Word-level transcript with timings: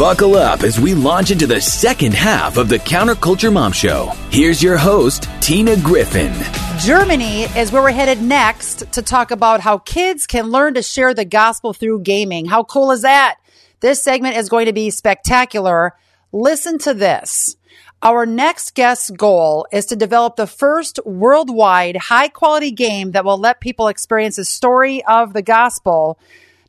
Buckle 0.00 0.36
up 0.36 0.62
as 0.62 0.80
we 0.80 0.94
launch 0.94 1.30
into 1.30 1.46
the 1.46 1.60
second 1.60 2.14
half 2.14 2.56
of 2.56 2.70
the 2.70 2.78
Counterculture 2.78 3.52
Mom 3.52 3.70
Show. 3.70 4.10
Here's 4.30 4.62
your 4.62 4.78
host, 4.78 5.28
Tina 5.42 5.76
Griffin. 5.76 6.32
Germany 6.78 7.42
is 7.42 7.70
where 7.70 7.82
we're 7.82 7.90
headed 7.90 8.22
next 8.22 8.90
to 8.94 9.02
talk 9.02 9.30
about 9.30 9.60
how 9.60 9.76
kids 9.76 10.26
can 10.26 10.46
learn 10.46 10.72
to 10.72 10.82
share 10.82 11.12
the 11.12 11.26
gospel 11.26 11.74
through 11.74 12.00
gaming. 12.00 12.46
How 12.46 12.64
cool 12.64 12.92
is 12.92 13.02
that? 13.02 13.40
This 13.80 14.02
segment 14.02 14.38
is 14.38 14.48
going 14.48 14.64
to 14.64 14.72
be 14.72 14.88
spectacular. 14.88 15.94
Listen 16.32 16.78
to 16.78 16.94
this. 16.94 17.56
Our 18.02 18.24
next 18.24 18.74
guest's 18.74 19.10
goal 19.10 19.66
is 19.70 19.84
to 19.84 19.96
develop 19.96 20.36
the 20.36 20.46
first 20.46 20.98
worldwide 21.04 21.96
high 21.96 22.28
quality 22.28 22.70
game 22.70 23.10
that 23.10 23.26
will 23.26 23.36
let 23.36 23.60
people 23.60 23.88
experience 23.88 24.36
the 24.36 24.46
story 24.46 25.04
of 25.04 25.34
the 25.34 25.42
gospel. 25.42 26.18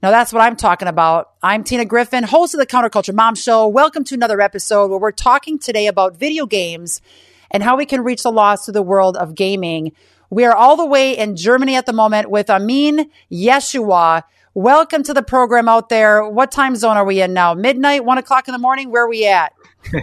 Now 0.02 0.10
that's 0.10 0.34
what 0.34 0.42
I'm 0.42 0.56
talking 0.56 0.88
about. 0.88 1.30
I'm 1.44 1.64
Tina 1.64 1.86
Griffin, 1.86 2.24
host 2.24 2.56
of 2.56 2.60
the 2.60 2.66
Counterculture 2.66 3.14
Mom 3.14 3.36
Show. 3.36 3.68
Welcome 3.68 4.04
to 4.06 4.16
another 4.16 4.42
episode 4.42 4.90
where 4.90 4.98
we're 4.98 5.12
talking 5.12 5.60
today 5.60 5.86
about 5.86 6.18
video 6.18 6.48
games 6.48 7.04
and 7.52 7.62
how 7.62 7.78
we 7.78 7.86
can 7.86 8.04
reach 8.04 8.24
the 8.24 8.32
lost 8.32 8.66
through 8.66 8.74
the 8.74 8.82
world 8.82 9.16
of 9.16 9.36
gaming. 9.36 9.92
We 10.32 10.44
are 10.46 10.56
all 10.56 10.76
the 10.76 10.88
way 10.88 11.16
in 11.16 11.36
Germany 11.36 11.76
at 11.76 11.86
the 11.86 11.94
moment 11.94 12.32
with 12.32 12.50
Amin 12.50 13.12
Josua. 13.32 14.24
Welcome 14.56 15.04
to 15.04 15.14
the 15.14 15.22
program 15.22 15.70
out 15.70 15.90
there. 15.90 16.28
What 16.28 16.52
time 16.52 16.76
zone 16.76 16.98
are 16.98 17.06
we 17.06 17.22
in 17.22 17.36
now? 17.36 17.54
Midnight, 17.54 18.04
one 18.04 18.18
o'clock 18.18 18.48
in 18.48 18.54
the 18.54 18.58
morning? 18.58 18.90
Where 18.90 19.04
are 19.04 19.10
we 19.10 19.28
at? 19.28 19.54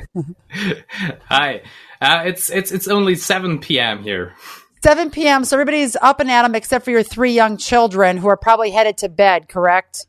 Hi. 1.28 1.62
Uh, 2.00 2.22
it's 2.24 2.50
it's 2.50 2.70
it's 2.70 2.86
only 2.86 3.16
seven 3.16 3.58
p.m. 3.58 4.04
here. 4.04 4.36
7 4.82 5.10
p.m. 5.10 5.44
So 5.44 5.56
everybody's 5.56 5.96
up 5.96 6.20
and 6.20 6.30
at 6.30 6.44
'em 6.44 6.54
except 6.54 6.84
for 6.84 6.90
your 6.90 7.02
three 7.02 7.32
young 7.32 7.56
children 7.56 8.16
who 8.16 8.28
are 8.28 8.36
probably 8.36 8.70
headed 8.70 8.98
to 8.98 9.08
bed, 9.08 9.48
correct? 9.48 10.06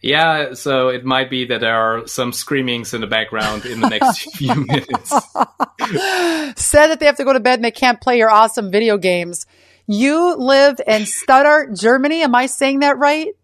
Yeah, 0.00 0.54
so 0.54 0.88
it 0.88 1.04
might 1.04 1.28
be 1.28 1.46
that 1.46 1.60
there 1.60 1.74
are 1.74 2.06
some 2.06 2.32
screamings 2.32 2.94
in 2.94 3.00
the 3.00 3.08
background 3.08 3.66
in 3.66 3.80
the 3.80 3.88
next 3.88 4.32
few 4.36 4.54
minutes. 4.54 5.10
Said 6.60 6.88
that 6.88 7.00
they 7.00 7.06
have 7.06 7.16
to 7.16 7.24
go 7.24 7.32
to 7.32 7.40
bed 7.40 7.54
and 7.58 7.64
they 7.64 7.72
can't 7.72 8.00
play 8.00 8.18
your 8.18 8.30
awesome 8.30 8.70
video 8.70 8.96
games. 8.96 9.44
You 9.86 10.36
live 10.36 10.80
in 10.86 11.04
Stuttgart, 11.06 11.74
Germany. 11.74 12.22
Am 12.22 12.34
I 12.34 12.46
saying 12.46 12.80
that 12.80 12.98
right? 12.98 13.34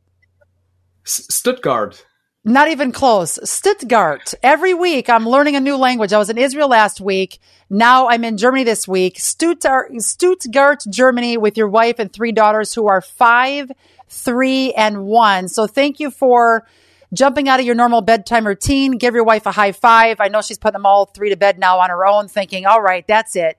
S- 1.04 1.26
Stuttgart. 1.30 2.06
Not 2.46 2.68
even 2.68 2.92
close. 2.92 3.38
Stuttgart. 3.48 4.34
Every 4.42 4.74
week 4.74 5.08
I'm 5.08 5.26
learning 5.26 5.56
a 5.56 5.60
new 5.60 5.76
language. 5.76 6.12
I 6.12 6.18
was 6.18 6.28
in 6.28 6.36
Israel 6.36 6.68
last 6.68 7.00
week. 7.00 7.38
Now 7.70 8.08
I'm 8.08 8.22
in 8.22 8.36
Germany 8.36 8.64
this 8.64 8.86
week. 8.86 9.18
Stuttgart, 9.18 9.90
Stuttgart, 10.02 10.84
Germany 10.90 11.38
with 11.38 11.56
your 11.56 11.68
wife 11.68 11.98
and 11.98 12.12
three 12.12 12.32
daughters 12.32 12.74
who 12.74 12.86
are 12.86 13.00
five, 13.00 13.72
three, 14.10 14.74
and 14.74 15.06
one. 15.06 15.48
So 15.48 15.66
thank 15.66 15.98
you 16.00 16.10
for 16.10 16.66
jumping 17.14 17.48
out 17.48 17.60
of 17.60 17.66
your 17.66 17.74
normal 17.74 18.02
bedtime 18.02 18.46
routine. 18.46 18.98
Give 18.98 19.14
your 19.14 19.24
wife 19.24 19.46
a 19.46 19.52
high 19.52 19.72
five. 19.72 20.20
I 20.20 20.28
know 20.28 20.42
she's 20.42 20.58
putting 20.58 20.74
them 20.74 20.84
all 20.84 21.06
three 21.06 21.30
to 21.30 21.36
bed 21.36 21.58
now 21.58 21.78
on 21.78 21.88
her 21.88 22.04
own 22.04 22.28
thinking, 22.28 22.66
all 22.66 22.82
right, 22.82 23.06
that's 23.06 23.36
it. 23.36 23.56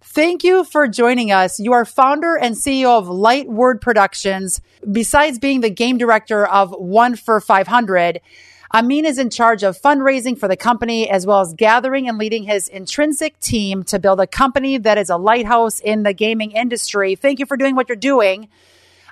Thank 0.00 0.44
you 0.44 0.62
for 0.62 0.86
joining 0.86 1.32
us. 1.32 1.58
You 1.58 1.72
are 1.72 1.84
founder 1.84 2.36
and 2.36 2.54
CEO 2.54 2.96
of 2.98 3.06
Lightword 3.06 3.80
Productions. 3.80 4.60
Besides 4.90 5.40
being 5.40 5.60
the 5.60 5.70
game 5.70 5.98
director 5.98 6.46
of 6.46 6.70
One 6.70 7.18
of 7.26 7.44
500, 7.44 8.20
Amin 8.72 9.04
is 9.04 9.18
in 9.18 9.28
charge 9.28 9.64
of 9.64 9.80
fundraising 9.80 10.38
for 10.38 10.46
the 10.46 10.56
company 10.56 11.10
as 11.10 11.26
well 11.26 11.40
as 11.40 11.52
gathering 11.52 12.08
and 12.08 12.16
leading 12.16 12.44
his 12.44 12.68
intrinsic 12.68 13.40
team 13.40 13.82
to 13.84 13.98
build 13.98 14.20
a 14.20 14.26
company 14.26 14.78
that 14.78 14.98
is 14.98 15.10
a 15.10 15.16
lighthouse 15.16 15.80
in 15.80 16.04
the 16.04 16.12
gaming 16.12 16.52
industry. 16.52 17.16
Thank 17.16 17.40
you 17.40 17.46
for 17.46 17.56
doing 17.56 17.74
what 17.74 17.88
you're 17.88 17.96
doing. 17.96 18.48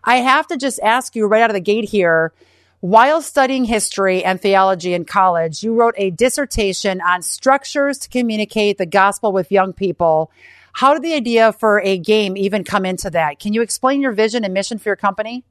I 0.04 0.18
have 0.18 0.46
to 0.48 0.56
just 0.56 0.78
ask 0.80 1.16
you 1.16 1.26
right 1.26 1.42
out 1.42 1.50
of 1.50 1.54
the 1.54 1.60
gate 1.60 1.88
here. 1.88 2.32
While 2.80 3.22
studying 3.22 3.64
history 3.64 4.22
and 4.22 4.40
theology 4.40 4.94
in 4.94 5.04
college, 5.04 5.64
you 5.64 5.74
wrote 5.74 5.94
a 5.96 6.10
dissertation 6.10 7.00
on 7.00 7.22
structures 7.22 7.98
to 7.98 8.08
communicate 8.08 8.78
the 8.78 8.86
gospel 8.86 9.32
with 9.32 9.50
young 9.50 9.72
people. 9.72 10.30
How 10.76 10.92
did 10.92 11.02
the 11.02 11.14
idea 11.14 11.54
for 11.54 11.80
a 11.80 11.96
game 11.96 12.36
even 12.36 12.62
come 12.62 12.84
into 12.84 13.08
that? 13.08 13.38
Can 13.38 13.54
you 13.54 13.62
explain 13.62 14.02
your 14.02 14.12
vision 14.12 14.44
and 14.44 14.52
mission 14.52 14.76
for 14.76 14.90
your 14.90 14.96
company? 14.96 15.42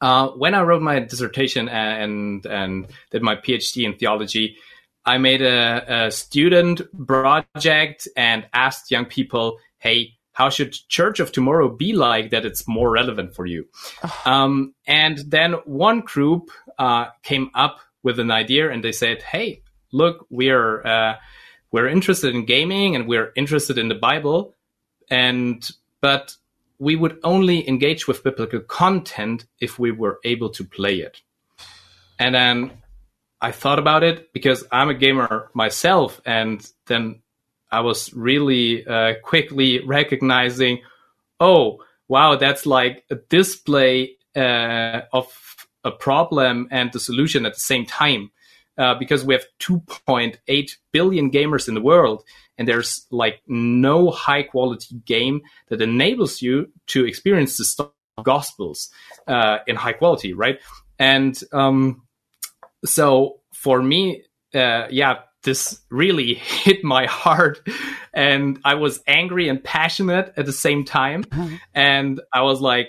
Uh, 0.00 0.28
when 0.28 0.54
I 0.54 0.62
wrote 0.62 0.82
my 0.82 1.00
dissertation 1.00 1.68
and 1.68 2.46
and 2.46 2.86
did 3.10 3.20
my 3.20 3.34
PhD 3.34 3.84
in 3.84 3.96
theology, 3.96 4.56
I 5.04 5.18
made 5.18 5.42
a, 5.42 6.06
a 6.06 6.10
student 6.12 6.82
project 7.08 8.06
and 8.16 8.46
asked 8.52 8.92
young 8.92 9.06
people, 9.06 9.58
"Hey, 9.78 10.12
how 10.30 10.48
should 10.48 10.74
church 10.88 11.18
of 11.18 11.32
tomorrow 11.32 11.68
be 11.68 11.92
like 11.92 12.30
that 12.30 12.46
it's 12.46 12.68
more 12.68 12.88
relevant 12.92 13.34
for 13.34 13.46
you 13.46 13.66
um, 14.24 14.72
and 14.86 15.18
then 15.26 15.54
one 15.64 16.02
group 16.02 16.50
uh, 16.78 17.06
came 17.24 17.50
up 17.54 17.80
with 18.04 18.20
an 18.20 18.30
idea 18.30 18.70
and 18.70 18.84
they 18.84 18.92
said 18.92 19.20
hey 19.22 19.60
look 19.90 20.24
we're 20.30 20.86
uh, 20.86 21.16
we're 21.72 21.88
interested 21.88 22.32
in 22.36 22.46
gaming 22.46 22.94
and 22.94 23.08
we're 23.08 23.32
interested 23.34 23.78
in 23.78 23.88
the 23.88 23.96
bible 23.96 24.54
and 25.10 25.70
but 26.00 26.36
we 26.78 26.94
would 26.94 27.18
only 27.24 27.68
engage 27.68 28.06
with 28.06 28.22
biblical 28.22 28.60
content 28.60 29.46
if 29.60 29.78
we 29.78 29.90
were 29.90 30.20
able 30.24 30.48
to 30.50 30.64
play 30.64 30.96
it 30.96 31.22
and 32.18 32.34
then 32.34 32.70
i 33.40 33.50
thought 33.50 33.78
about 33.78 34.02
it 34.02 34.32
because 34.32 34.64
i'm 34.70 34.88
a 34.88 34.94
gamer 34.94 35.50
myself 35.54 36.20
and 36.24 36.70
then 36.86 37.20
I 37.70 37.80
was 37.80 38.12
really 38.14 38.86
uh, 38.86 39.14
quickly 39.22 39.84
recognizing, 39.84 40.80
oh, 41.40 41.82
wow, 42.08 42.36
that's 42.36 42.64
like 42.64 43.04
a 43.10 43.16
display 43.16 44.16
uh, 44.34 45.02
of 45.12 45.66
a 45.84 45.90
problem 45.90 46.68
and 46.70 46.92
the 46.92 47.00
solution 47.00 47.46
at 47.46 47.54
the 47.54 47.60
same 47.60 47.84
time. 47.84 48.30
Uh, 48.78 48.94
because 48.94 49.24
we 49.24 49.34
have 49.34 49.44
2.8 49.58 50.70
billion 50.92 51.30
gamers 51.30 51.66
in 51.66 51.74
the 51.74 51.80
world, 51.80 52.22
and 52.56 52.68
there's 52.68 53.06
like 53.10 53.42
no 53.48 54.10
high 54.10 54.42
quality 54.42 54.94
game 55.04 55.40
that 55.68 55.82
enables 55.82 56.40
you 56.40 56.70
to 56.86 57.04
experience 57.04 57.56
the 57.56 57.90
gospels 58.22 58.90
uh, 59.26 59.58
in 59.66 59.76
high 59.76 59.92
quality, 59.92 60.32
right? 60.32 60.60
And 60.98 61.38
um, 61.52 62.02
so 62.84 63.40
for 63.52 63.82
me, 63.82 64.24
uh, 64.54 64.86
yeah, 64.90 65.20
this 65.42 65.80
really 65.90 66.34
hit 66.64 66.84
my 66.84 67.06
heart 67.06 67.66
and 68.12 68.58
I 68.64 68.74
was 68.74 69.00
angry 69.06 69.48
and 69.48 69.62
passionate 69.62 70.32
at 70.36 70.46
the 70.46 70.52
same 70.52 70.84
time. 70.84 71.24
Mm-hmm. 71.24 71.54
And 71.74 72.20
I 72.32 72.42
was 72.42 72.60
like, 72.60 72.88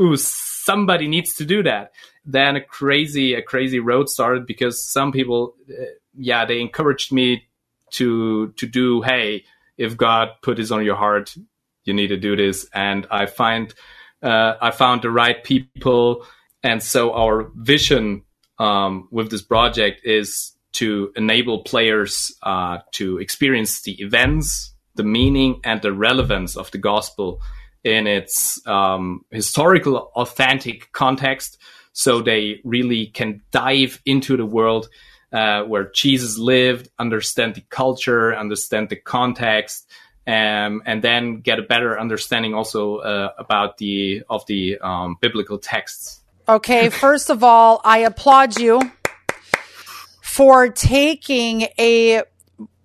ooh, 0.00 0.16
somebody 0.16 1.08
needs 1.08 1.34
to 1.36 1.44
do 1.44 1.62
that. 1.64 1.92
Then 2.30 2.56
a 2.56 2.60
crazy, 2.60 3.34
a 3.34 3.42
crazy 3.42 3.80
road 3.80 4.08
started 4.08 4.46
because 4.46 4.84
some 4.84 5.12
people, 5.12 5.54
uh, 5.68 5.84
yeah, 6.14 6.44
they 6.44 6.60
encouraged 6.60 7.12
me 7.12 7.48
to, 7.92 8.52
to 8.52 8.66
do, 8.66 9.02
hey, 9.02 9.44
if 9.76 9.96
God 9.96 10.28
put 10.42 10.56
this 10.56 10.70
on 10.70 10.84
your 10.84 10.96
heart, 10.96 11.34
you 11.84 11.94
need 11.94 12.08
to 12.08 12.16
do 12.16 12.36
this. 12.36 12.68
And 12.72 13.06
I 13.10 13.26
find, 13.26 13.74
uh, 14.22 14.54
I 14.60 14.70
found 14.70 15.02
the 15.02 15.10
right 15.10 15.42
people. 15.42 16.26
And 16.62 16.82
so 16.82 17.12
our 17.12 17.50
vision, 17.56 18.22
um, 18.58 19.08
with 19.10 19.30
this 19.30 19.42
project 19.42 20.02
is 20.04 20.52
to 20.72 21.12
enable 21.16 21.62
players 21.64 22.32
uh, 22.42 22.78
to 22.92 23.18
experience 23.18 23.82
the 23.82 24.00
events, 24.02 24.74
the 24.94 25.02
meaning, 25.02 25.60
and 25.64 25.82
the 25.82 25.92
relevance 25.92 26.56
of 26.56 26.70
the 26.70 26.78
gospel 26.78 27.40
in 27.82 28.06
its 28.06 28.64
um, 28.66 29.24
historical, 29.30 30.12
authentic 30.14 30.92
context. 30.92 31.58
So 32.00 32.22
they 32.22 32.62
really 32.64 33.08
can 33.08 33.42
dive 33.50 34.00
into 34.06 34.38
the 34.38 34.46
world 34.46 34.88
uh, 35.34 35.64
where 35.64 35.90
Jesus 35.94 36.38
lived, 36.38 36.88
understand 36.98 37.56
the 37.56 37.60
culture, 37.68 38.34
understand 38.34 38.88
the 38.88 38.96
context, 38.96 39.86
um, 40.26 40.80
and 40.86 41.02
then 41.02 41.42
get 41.42 41.58
a 41.58 41.62
better 41.62 42.00
understanding 42.00 42.54
also 42.54 43.00
uh, 43.00 43.32
about 43.36 43.76
the 43.76 44.22
of 44.30 44.46
the 44.46 44.78
um, 44.78 45.18
biblical 45.20 45.58
texts. 45.58 46.22
Okay, 46.48 46.88
first 47.04 47.28
of 47.28 47.44
all, 47.44 47.82
I 47.84 47.98
applaud 47.98 48.58
you 48.58 48.80
for 50.22 50.70
taking 50.70 51.66
a 51.78 52.22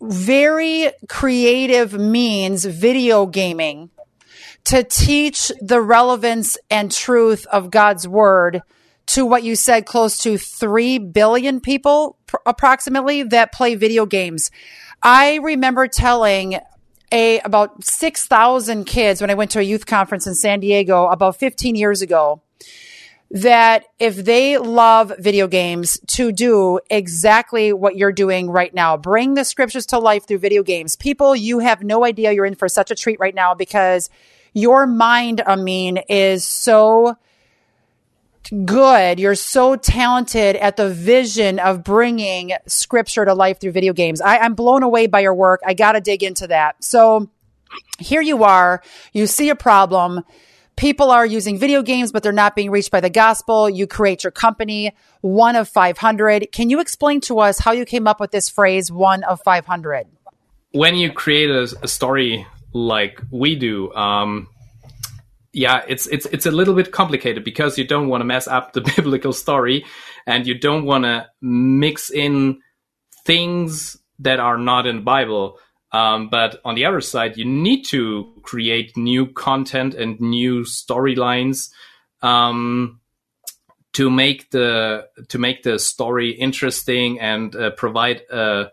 very 0.01 0.91
creative 1.07 1.93
means, 1.93 2.65
video 2.65 3.27
gaming, 3.27 3.91
to 4.65 4.83
teach 4.83 5.53
the 5.61 5.79
relevance 5.79 6.57
and 6.69 6.91
truth 6.91 7.45
of 7.45 7.71
God's 7.71 8.05
word 8.05 8.61
to 9.07 9.25
what 9.25 9.43
you 9.43 9.55
said 9.55 9.85
close 9.85 10.17
to 10.19 10.37
3 10.37 10.97
billion 10.99 11.59
people 11.59 12.17
pr- 12.27 12.37
approximately 12.45 13.23
that 13.23 13.51
play 13.51 13.75
video 13.75 14.05
games. 14.05 14.51
I 15.01 15.35
remember 15.35 15.87
telling 15.87 16.59
a 17.11 17.39
about 17.39 17.83
6,000 17.83 18.85
kids 18.85 19.21
when 19.21 19.29
I 19.29 19.35
went 19.35 19.51
to 19.51 19.59
a 19.59 19.63
youth 19.63 19.85
conference 19.85 20.25
in 20.27 20.33
San 20.33 20.59
Diego 20.59 21.07
about 21.07 21.37
15 21.37 21.75
years 21.75 22.01
ago 22.01 22.41
that 23.31 23.85
if 23.99 24.15
they 24.15 24.57
love 24.57 25.11
video 25.19 25.47
games 25.47 25.99
to 26.07 26.31
do 26.31 26.79
exactly 26.89 27.73
what 27.73 27.95
you're 27.97 28.11
doing 28.11 28.49
right 28.49 28.73
now, 28.73 28.95
bring 28.97 29.33
the 29.33 29.43
scriptures 29.43 29.85
to 29.87 29.99
life 29.99 30.27
through 30.27 30.37
video 30.37 30.63
games. 30.63 30.95
People, 30.95 31.35
you 31.35 31.59
have 31.59 31.83
no 31.83 32.05
idea 32.05 32.31
you're 32.31 32.45
in 32.45 32.55
for 32.55 32.69
such 32.69 32.91
a 32.91 32.95
treat 32.95 33.19
right 33.19 33.35
now 33.35 33.53
because 33.53 34.09
your 34.53 34.87
mind, 34.87 35.41
Amin, 35.41 35.97
is 36.07 36.45
so 36.45 37.17
good. 38.65 39.19
You're 39.19 39.35
so 39.35 39.75
talented 39.75 40.55
at 40.55 40.77
the 40.77 40.89
vision 40.89 41.59
of 41.59 41.83
bringing 41.83 42.53
scripture 42.67 43.25
to 43.25 43.33
life 43.33 43.59
through 43.59 43.71
video 43.71 43.93
games. 43.93 44.21
I, 44.21 44.37
I'm 44.37 44.53
blown 44.53 44.83
away 44.83 45.07
by 45.07 45.21
your 45.21 45.33
work. 45.33 45.61
I 45.65 45.73
got 45.73 45.93
to 45.93 46.01
dig 46.01 46.23
into 46.23 46.47
that. 46.47 46.83
So 46.83 47.29
here 47.99 48.21
you 48.21 48.43
are. 48.43 48.81
You 49.13 49.27
see 49.27 49.49
a 49.49 49.55
problem. 49.55 50.23
People 50.75 51.09
are 51.09 51.25
using 51.25 51.57
video 51.57 51.81
games, 51.81 52.11
but 52.11 52.21
they're 52.21 52.33
not 52.33 52.55
being 52.55 52.69
reached 52.69 52.91
by 52.91 52.99
the 52.99 53.09
gospel. 53.09 53.69
You 53.69 53.87
create 53.87 54.23
your 54.23 54.31
company, 54.31 54.93
one 55.21 55.55
of 55.55 55.69
500. 55.69 56.51
Can 56.51 56.69
you 56.69 56.81
explain 56.81 57.21
to 57.21 57.39
us 57.39 57.59
how 57.59 57.71
you 57.71 57.85
came 57.85 58.07
up 58.07 58.19
with 58.19 58.31
this 58.31 58.49
phrase, 58.49 58.91
one 58.91 59.23
of 59.23 59.41
500? 59.41 60.07
When 60.71 60.95
you 60.95 61.13
create 61.13 61.49
a, 61.49 61.73
a 61.81 61.87
story 61.87 62.45
like 62.73 63.21
we 63.31 63.55
do, 63.55 63.93
um, 63.93 64.49
yeah, 65.55 65.83
it's 65.87 66.05
it's 66.07 66.25
it's 66.27 66.45
a 66.45 66.51
little 66.51 66.73
bit 66.73 66.91
complicated 66.91 67.45
because 67.45 67.77
you 67.77 67.87
don't 67.87 68.09
want 68.09 68.19
to 68.19 68.25
mess 68.25 68.45
up 68.45 68.73
the 68.73 68.81
biblical 68.95 69.31
story, 69.31 69.85
and 70.27 70.45
you 70.45 70.53
don't 70.53 70.83
want 70.83 71.05
to 71.05 71.27
mix 71.41 72.11
in 72.11 72.59
things 73.25 73.97
that 74.19 74.41
are 74.41 74.57
not 74.57 74.85
in 74.85 74.97
the 74.97 75.01
Bible. 75.01 75.57
Um, 75.93 76.27
but 76.29 76.59
on 76.65 76.75
the 76.75 76.83
other 76.83 76.99
side, 76.99 77.37
you 77.37 77.45
need 77.45 77.83
to 77.85 78.33
create 78.43 78.97
new 78.97 79.27
content 79.27 79.93
and 79.93 80.19
new 80.19 80.63
storylines 80.63 81.69
um, 82.21 82.99
to 83.93 84.09
make 84.09 84.51
the 84.51 85.07
to 85.29 85.39
make 85.39 85.63
the 85.63 85.79
story 85.79 86.31
interesting 86.31 87.21
and 87.21 87.55
uh, 87.55 87.69
provide 87.71 88.23
a 88.29 88.71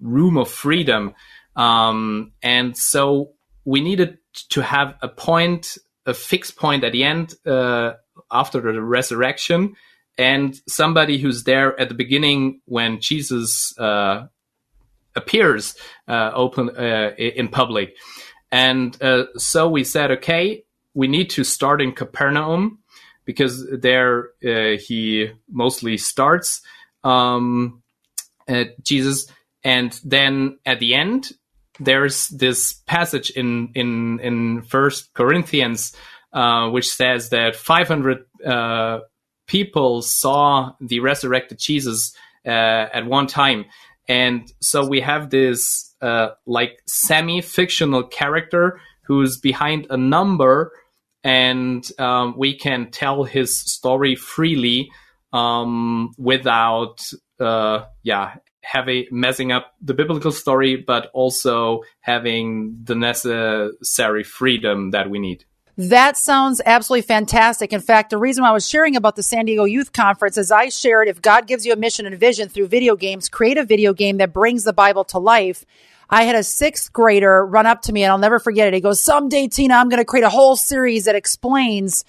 room 0.00 0.36
of 0.36 0.50
freedom. 0.50 1.14
Um, 1.56 2.32
and 2.42 2.76
so 2.76 3.32
we 3.64 3.80
needed 3.80 4.18
to 4.50 4.60
have 4.60 4.96
a 5.00 5.08
point 5.08 5.78
a 6.06 6.14
fixed 6.14 6.56
point 6.56 6.84
at 6.84 6.92
the 6.92 7.04
end 7.04 7.34
uh, 7.46 7.92
after 8.30 8.60
the 8.60 8.82
resurrection, 8.82 9.74
and 10.18 10.54
somebody 10.68 11.18
who's 11.18 11.44
there 11.44 11.78
at 11.80 11.88
the 11.88 11.94
beginning 11.94 12.60
when 12.66 13.00
Jesus 13.00 13.74
uh, 13.78 14.26
appears 15.16 15.76
uh, 16.08 16.30
open 16.34 16.70
uh, 16.70 17.12
in 17.16 17.48
public. 17.48 17.96
And 18.52 19.00
uh, 19.02 19.24
so 19.36 19.68
we 19.68 19.84
said, 19.84 20.10
okay, 20.10 20.64
we 20.94 21.08
need 21.08 21.30
to 21.30 21.44
start 21.44 21.80
in 21.80 21.92
Capernaum 21.92 22.80
because 23.24 23.64
there 23.70 24.30
uh, 24.44 24.76
he 24.76 25.30
mostly 25.48 25.96
starts 25.96 26.62
um, 27.04 27.82
Jesus, 28.82 29.26
and 29.62 29.98
then 30.04 30.58
at 30.66 30.80
the 30.80 30.94
end 30.94 31.30
there's 31.80 32.28
this 32.28 32.74
passage 32.86 33.30
in 33.30 33.70
in 33.74 34.20
in 34.20 34.62
First 34.62 35.12
Corinthians 35.14 35.96
uh, 36.32 36.68
which 36.70 36.88
says 36.88 37.30
that 37.30 37.56
500 37.56 38.24
uh, 38.46 39.00
people 39.48 40.00
saw 40.00 40.72
the 40.80 41.00
resurrected 41.00 41.58
Jesus 41.58 42.14
uh, 42.46 42.50
at 42.50 43.06
one 43.06 43.26
time, 43.26 43.64
and 44.08 44.48
so 44.60 44.86
we 44.86 45.00
have 45.00 45.30
this 45.30 45.94
uh, 46.00 46.28
like 46.46 46.78
semi-fictional 46.86 48.04
character 48.04 48.80
who's 49.06 49.38
behind 49.38 49.88
a 49.90 49.96
number, 49.96 50.72
and 51.24 51.90
um, 51.98 52.34
we 52.36 52.56
can 52.56 52.92
tell 52.92 53.24
his 53.24 53.58
story 53.58 54.14
freely 54.14 54.88
um, 55.32 56.12
without 56.16 57.00
uh, 57.40 57.86
yeah 58.04 58.36
having 58.62 59.06
messing 59.10 59.52
up 59.52 59.74
the 59.80 59.94
biblical 59.94 60.32
story, 60.32 60.76
but 60.76 61.10
also 61.12 61.82
having 62.00 62.78
the 62.84 62.94
necessary 62.94 64.24
freedom 64.24 64.90
that 64.90 65.10
we 65.10 65.18
need. 65.18 65.44
That 65.76 66.18
sounds 66.18 66.60
absolutely 66.66 67.06
fantastic. 67.06 67.72
In 67.72 67.80
fact, 67.80 68.10
the 68.10 68.18
reason 68.18 68.44
I 68.44 68.52
was 68.52 68.68
sharing 68.68 68.96
about 68.96 69.16
the 69.16 69.22
San 69.22 69.46
Diego 69.46 69.64
Youth 69.64 69.92
Conference 69.92 70.36
is 70.36 70.52
I 70.52 70.68
shared 70.68 71.08
if 71.08 71.22
God 71.22 71.46
gives 71.46 71.64
you 71.64 71.72
a 71.72 71.76
mission 71.76 72.04
and 72.04 72.18
vision 72.18 72.50
through 72.50 72.66
video 72.66 72.96
games, 72.96 73.30
create 73.30 73.56
a 73.56 73.64
video 73.64 73.94
game 73.94 74.18
that 74.18 74.34
brings 74.34 74.64
the 74.64 74.74
Bible 74.74 75.04
to 75.04 75.18
life. 75.18 75.64
I 76.10 76.24
had 76.24 76.34
a 76.34 76.42
sixth 76.42 76.92
grader 76.92 77.46
run 77.46 77.66
up 77.66 77.82
to 77.82 77.92
me 77.92 78.02
and 78.02 78.12
I'll 78.12 78.18
never 78.18 78.38
forget 78.38 78.68
it. 78.68 78.74
He 78.74 78.80
goes, 78.80 79.02
Someday, 79.02 79.48
Tina, 79.48 79.74
I'm 79.74 79.88
going 79.88 80.02
to 80.02 80.04
create 80.04 80.24
a 80.24 80.28
whole 80.28 80.56
series 80.56 81.04
that 81.04 81.14
explains 81.14 82.04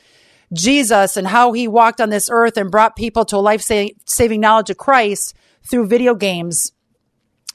Jesus 0.54 1.18
and 1.18 1.28
how 1.28 1.54
he 1.54 1.68
walked 1.68 2.02
on 2.02 2.10
this 2.10 2.30
earth 2.32 2.58
and 2.58 2.72
brought 2.72 2.96
people 2.96 3.26
to 3.26 3.38
a 3.38 3.40
life 3.40 3.62
saving 3.62 4.42
knowledge 4.42 4.70
of 4.70 4.78
Christ 4.78 5.34
through 5.64 5.88
video 5.88 6.16
games. 6.16 6.72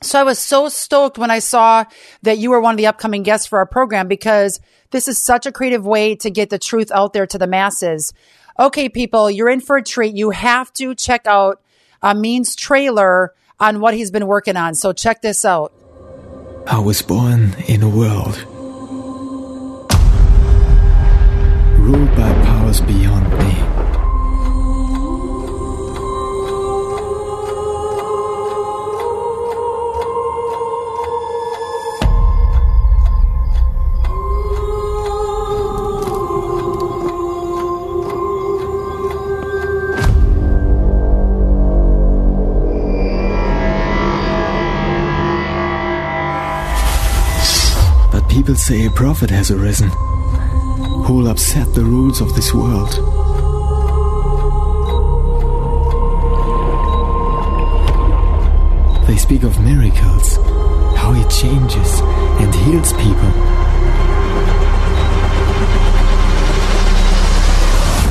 So 0.03 0.21
I 0.21 0.25
was 0.25 0.39
so 0.39 0.69
stoked 0.69 1.19
when 1.19 1.31
I 1.31 1.39
saw 1.39 1.85
that 2.23 2.39
you 2.39 2.51
were 2.51 2.61
one 2.61 2.75
of 2.75 2.79
the 2.79 2.87
upcoming 2.87 3.23
guests 3.23 3.47
for 3.47 3.59
our 3.59 3.67
program 3.67 4.09
because 4.09 4.61
this 4.91 5.09
is 5.09 5.19
such 5.19 5.47
a 5.47 5.53
creative 5.53 5.87
way 5.87 6.15
to 6.17 6.31
get 6.31 6.51
the 6.51 6.59
truth 6.59 6.91
out 6.93 7.13
there 7.13 7.27
to 7.27 7.39
the 7.39 7.47
masses. 7.47 8.13
Okay, 8.59 8.89
people, 8.89 9.31
you're 9.31 9.49
in 9.49 9.61
for 9.61 9.77
a 9.77 9.83
treat. 9.83 10.15
You 10.15 10.31
have 10.31 10.73
to 10.75 10.95
check 10.95 11.27
out 11.27 11.63
Amin's 12.03 12.55
trailer 12.55 13.35
on 13.59 13.81
what 13.81 13.95
he's 13.95 14.11
been 14.11 14.27
working 14.27 14.57
on. 14.57 14.75
So 14.75 14.93
check 14.93 15.23
this 15.23 15.45
out. 15.45 15.73
I 16.67 16.79
was 16.79 17.01
born 17.01 17.55
in 17.67 17.83
a 17.83 17.89
world 17.89 18.37
ruled 21.87 22.15
by 22.17 22.36
powers 22.67 22.81
beyond 22.81 23.31
me. 23.31 23.53
But 48.13 48.29
people 48.29 48.55
say 48.57 48.87
a 48.87 48.91
prophet 48.91 49.31
has 49.31 49.51
arisen 49.51 49.91
who 51.07 51.15
will 51.15 51.29
upset 51.29 51.73
the 51.73 51.85
rules 51.85 52.21
of 52.21 52.35
this 52.35 52.53
world. 52.53 52.91
They 59.07 59.17
speak 59.17 59.45
of 59.45 59.61
miracles, 59.61 60.37
how 60.97 61.13
he 61.13 61.23
changes 61.29 62.01
and 62.43 62.53
heals 62.53 62.93
people. 62.95 63.33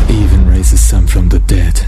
Even 0.10 0.48
raises 0.48 0.80
some 0.80 1.06
from 1.06 1.28
the 1.28 1.40
dead. 1.40 1.86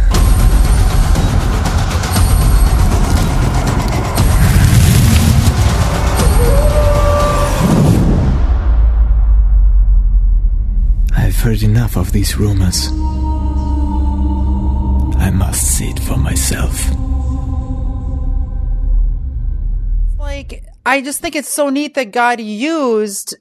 Heard 11.47 11.63
enough 11.63 11.95
of 11.95 12.11
these 12.11 12.35
rumors. 12.35 12.89
I 15.17 15.31
must 15.31 15.77
see 15.77 15.91
it 15.91 15.99
for 16.01 16.17
myself. 16.17 16.89
Like, 20.19 20.65
I 20.85 20.99
just 21.01 21.21
think 21.21 21.37
it's 21.37 21.47
so 21.47 21.69
neat 21.69 21.93
that 21.93 22.11
God 22.11 22.41
used 22.41 23.37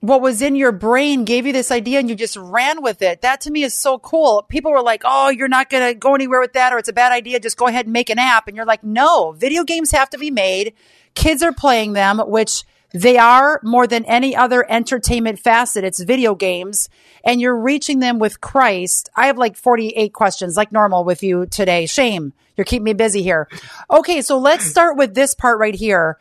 what 0.00 0.22
was 0.22 0.40
in 0.40 0.56
your 0.56 0.72
brain, 0.72 1.26
gave 1.26 1.46
you 1.46 1.52
this 1.52 1.70
idea, 1.70 1.98
and 1.98 2.08
you 2.08 2.16
just 2.16 2.38
ran 2.38 2.82
with 2.82 3.02
it. 3.02 3.20
That 3.20 3.42
to 3.42 3.50
me 3.50 3.62
is 3.62 3.78
so 3.78 3.98
cool. 3.98 4.42
People 4.48 4.72
were 4.72 4.80
like, 4.82 5.02
oh, 5.04 5.28
you're 5.28 5.46
not 5.46 5.68
going 5.68 5.86
to 5.86 5.92
go 5.92 6.14
anywhere 6.14 6.40
with 6.40 6.54
that, 6.54 6.72
or 6.72 6.78
it's 6.78 6.88
a 6.88 6.94
bad 6.94 7.12
idea. 7.12 7.40
Just 7.40 7.58
go 7.58 7.66
ahead 7.66 7.84
and 7.84 7.92
make 7.92 8.08
an 8.08 8.18
app. 8.18 8.48
And 8.48 8.56
you're 8.56 8.64
like, 8.64 8.82
no, 8.82 9.32
video 9.32 9.64
games 9.64 9.90
have 9.90 10.08
to 10.10 10.18
be 10.18 10.30
made. 10.30 10.72
Kids 11.14 11.42
are 11.42 11.52
playing 11.52 11.92
them, 11.92 12.20
which 12.20 12.64
they 12.92 13.18
are 13.18 13.60
more 13.62 13.86
than 13.86 14.04
any 14.04 14.34
other 14.34 14.64
entertainment 14.68 15.38
facet. 15.38 15.84
It's 15.84 16.00
video 16.00 16.34
games 16.34 16.88
and 17.24 17.40
you're 17.40 17.56
reaching 17.56 18.00
them 18.00 18.18
with 18.18 18.40
Christ. 18.40 19.08
I 19.14 19.26
have 19.26 19.38
like 19.38 19.56
48 19.56 20.12
questions 20.12 20.56
like 20.56 20.72
normal 20.72 21.04
with 21.04 21.22
you 21.22 21.46
today. 21.46 21.86
Shame. 21.86 22.32
You're 22.56 22.64
keeping 22.64 22.84
me 22.84 22.92
busy 22.92 23.22
here. 23.22 23.48
Okay. 23.90 24.22
So 24.22 24.38
let's 24.38 24.64
start 24.64 24.96
with 24.96 25.14
this 25.14 25.34
part 25.34 25.58
right 25.58 25.74
here. 25.74 26.18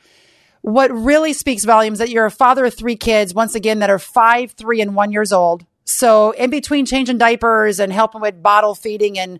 What 0.61 0.91
really 0.91 1.33
speaks 1.33 1.65
volumes 1.65 1.99
that 1.99 2.09
you're 2.09 2.25
a 2.25 2.31
father 2.31 2.65
of 2.65 2.73
three 2.73 2.97
kids, 2.97 3.33
once 3.33 3.55
again, 3.55 3.79
that 3.79 3.89
are 3.89 3.99
five, 3.99 4.51
three, 4.51 4.81
and 4.81 4.93
one 4.93 5.11
years 5.11 5.31
old. 5.31 5.65
So 5.85 6.31
in 6.31 6.49
between 6.49 6.85
changing 6.85 7.17
diapers 7.17 7.79
and 7.79 7.91
helping 7.91 8.21
with 8.21 8.43
bottle 8.43 8.75
feeding 8.75 9.17
and, 9.17 9.39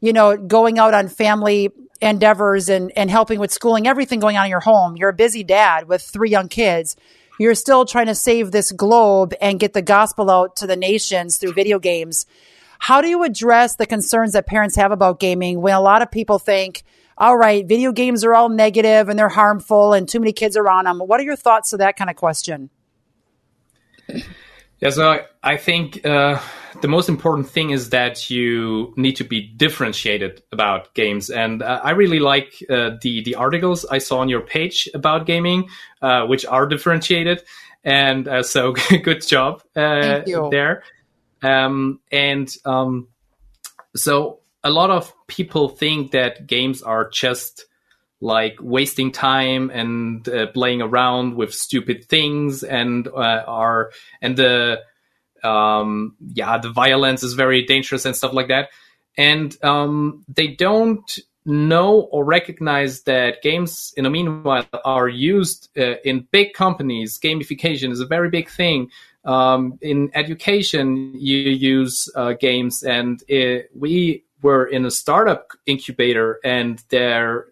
you 0.00 0.12
know, 0.12 0.36
going 0.36 0.78
out 0.78 0.94
on 0.94 1.08
family 1.08 1.70
endeavors 2.00 2.68
and, 2.68 2.92
and 2.96 3.10
helping 3.10 3.38
with 3.38 3.52
schooling, 3.52 3.86
everything 3.86 4.20
going 4.20 4.36
on 4.36 4.44
in 4.44 4.50
your 4.50 4.60
home. 4.60 4.96
You're 4.96 5.10
a 5.10 5.14
busy 5.14 5.42
dad 5.42 5.88
with 5.88 6.02
three 6.02 6.30
young 6.30 6.48
kids. 6.48 6.96
You're 7.38 7.54
still 7.54 7.84
trying 7.84 8.06
to 8.06 8.14
save 8.14 8.50
this 8.50 8.72
globe 8.72 9.34
and 9.40 9.60
get 9.60 9.72
the 9.72 9.82
gospel 9.82 10.30
out 10.30 10.56
to 10.56 10.66
the 10.66 10.76
nations 10.76 11.38
through 11.38 11.52
video 11.52 11.78
games. 11.78 12.26
How 12.78 13.00
do 13.00 13.08
you 13.08 13.24
address 13.24 13.76
the 13.76 13.86
concerns 13.86 14.32
that 14.32 14.46
parents 14.46 14.76
have 14.76 14.92
about 14.92 15.18
gaming 15.18 15.60
when 15.60 15.74
a 15.74 15.80
lot 15.80 16.02
of 16.02 16.10
people 16.10 16.38
think, 16.38 16.84
all 17.16 17.36
right, 17.36 17.66
video 17.66 17.90
games 17.90 18.24
are 18.24 18.34
all 18.34 18.48
negative 18.48 19.08
and 19.08 19.18
they're 19.18 19.28
harmful 19.28 19.92
and 19.92 20.08
too 20.08 20.20
many 20.20 20.32
kids 20.32 20.56
are 20.56 20.68
on 20.68 20.84
them? 20.84 21.00
What 21.00 21.18
are 21.18 21.24
your 21.24 21.36
thoughts 21.36 21.70
to 21.70 21.78
that 21.78 21.96
kind 21.96 22.08
of 22.10 22.16
question? 22.16 22.70
Yeah, 24.80 24.90
so 24.90 25.24
I 25.42 25.56
think 25.56 26.06
uh, 26.06 26.40
the 26.80 26.88
most 26.88 27.08
important 27.08 27.48
thing 27.48 27.70
is 27.70 27.90
that 27.90 28.30
you 28.30 28.92
need 28.96 29.16
to 29.16 29.24
be 29.24 29.40
differentiated 29.40 30.42
about 30.52 30.94
games. 30.94 31.30
And 31.30 31.62
uh, 31.62 31.80
I 31.82 31.90
really 31.90 32.20
like 32.20 32.64
uh, 32.70 32.90
the 33.00 33.22
the 33.22 33.34
articles 33.34 33.84
I 33.84 33.98
saw 33.98 34.18
on 34.18 34.28
your 34.28 34.40
page 34.40 34.88
about 34.94 35.26
gaming, 35.26 35.68
uh, 36.02 36.26
which 36.26 36.46
are 36.46 36.66
differentiated. 36.66 37.42
And 37.84 38.28
uh, 38.28 38.42
so, 38.42 38.72
good 39.02 39.26
job 39.26 39.62
uh, 39.74 40.22
there. 40.50 40.82
Um, 41.42 42.00
and 42.10 42.52
um, 42.64 43.08
so, 43.96 44.40
a 44.62 44.70
lot 44.70 44.90
of 44.90 45.12
people 45.26 45.68
think 45.68 46.12
that 46.12 46.46
games 46.46 46.82
are 46.82 47.08
just 47.08 47.66
like 48.20 48.58
wasting 48.60 49.12
time 49.12 49.70
and 49.70 50.28
uh, 50.28 50.48
playing 50.48 50.82
around 50.82 51.36
with 51.36 51.54
stupid 51.54 52.04
things 52.04 52.64
and 52.64 53.08
are 53.14 53.92
and 54.20 54.36
the 54.36 54.80
um, 55.44 56.16
yeah, 56.32 56.58
the 56.58 56.70
violence 56.70 57.22
is 57.22 57.34
very 57.34 57.64
dangerous 57.64 58.04
and 58.04 58.16
stuff 58.16 58.32
like 58.32 58.48
that. 58.48 58.70
And 59.16 59.56
um, 59.64 60.24
they 60.28 60.48
don't 60.48 61.18
know 61.44 62.00
or 62.12 62.24
recognize 62.24 63.02
that 63.02 63.42
games, 63.42 63.92
in 63.96 64.04
the 64.04 64.10
meanwhile, 64.10 64.66
are 64.84 65.08
used 65.08 65.70
uh, 65.76 65.94
in 66.04 66.26
big 66.30 66.52
companies. 66.52 67.18
Gamification 67.18 67.90
is 67.90 68.00
a 68.00 68.06
very 68.06 68.30
big 68.30 68.48
thing. 68.48 68.90
Um, 69.24 69.78
in 69.80 70.10
education, 70.14 71.12
you 71.14 71.38
use 71.38 72.08
uh, 72.14 72.34
games, 72.34 72.82
and 72.82 73.22
it, 73.28 73.70
we 73.74 74.24
were 74.42 74.66
in 74.66 74.84
a 74.84 74.90
startup 74.90 75.52
incubator, 75.66 76.38
and 76.44 76.82
there 76.90 77.46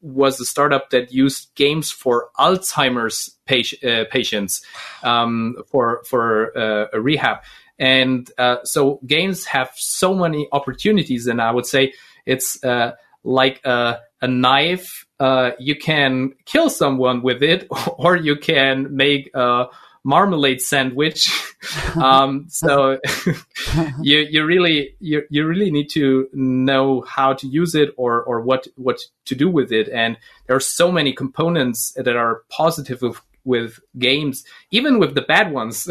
was 0.00 0.40
a 0.40 0.44
startup 0.44 0.90
that 0.90 1.12
used 1.12 1.54
games 1.54 1.90
for 1.90 2.30
Alzheimer's 2.38 3.36
uh, 3.50 4.04
patients 4.10 4.62
um, 5.02 5.56
for 5.70 6.02
for 6.04 6.56
uh, 6.56 6.86
a 6.92 7.00
rehab. 7.00 7.38
And 7.78 8.30
uh, 8.38 8.56
so 8.64 9.00
games 9.06 9.44
have 9.46 9.70
so 9.76 10.14
many 10.14 10.48
opportunities, 10.50 11.26
and 11.26 11.40
I 11.40 11.52
would 11.52 11.66
say 11.66 11.92
it's 12.26 12.62
uh, 12.64 12.92
like 13.22 13.64
a, 13.64 14.00
a 14.20 14.26
knife. 14.26 15.06
Uh, 15.20 15.52
you 15.58 15.76
can 15.76 16.32
kill 16.44 16.70
someone 16.70 17.22
with 17.22 17.42
it, 17.42 17.68
or 17.98 18.16
you 18.16 18.36
can 18.36 18.94
make 18.96 19.30
a 19.34 19.66
marmalade 20.08 20.60
sandwich. 20.62 21.30
um, 22.02 22.46
so 22.48 22.98
you 24.02 24.18
you 24.30 24.44
really 24.44 24.96
you 25.00 25.22
you 25.28 25.46
really 25.46 25.70
need 25.70 25.88
to 25.90 26.28
know 26.32 27.02
how 27.02 27.34
to 27.34 27.46
use 27.46 27.74
it 27.74 27.90
or 27.96 28.22
or 28.22 28.40
what 28.40 28.66
what 28.76 28.98
to 29.26 29.34
do 29.34 29.50
with 29.50 29.70
it. 29.70 29.88
And 29.90 30.16
there 30.46 30.56
are 30.56 30.60
so 30.80 30.90
many 30.90 31.12
components 31.12 31.92
that 31.96 32.16
are 32.16 32.42
positive 32.48 33.02
with, 33.02 33.20
with 33.44 33.80
games, 33.98 34.44
even 34.70 34.98
with 34.98 35.14
the 35.14 35.22
bad 35.22 35.52
ones, 35.52 35.86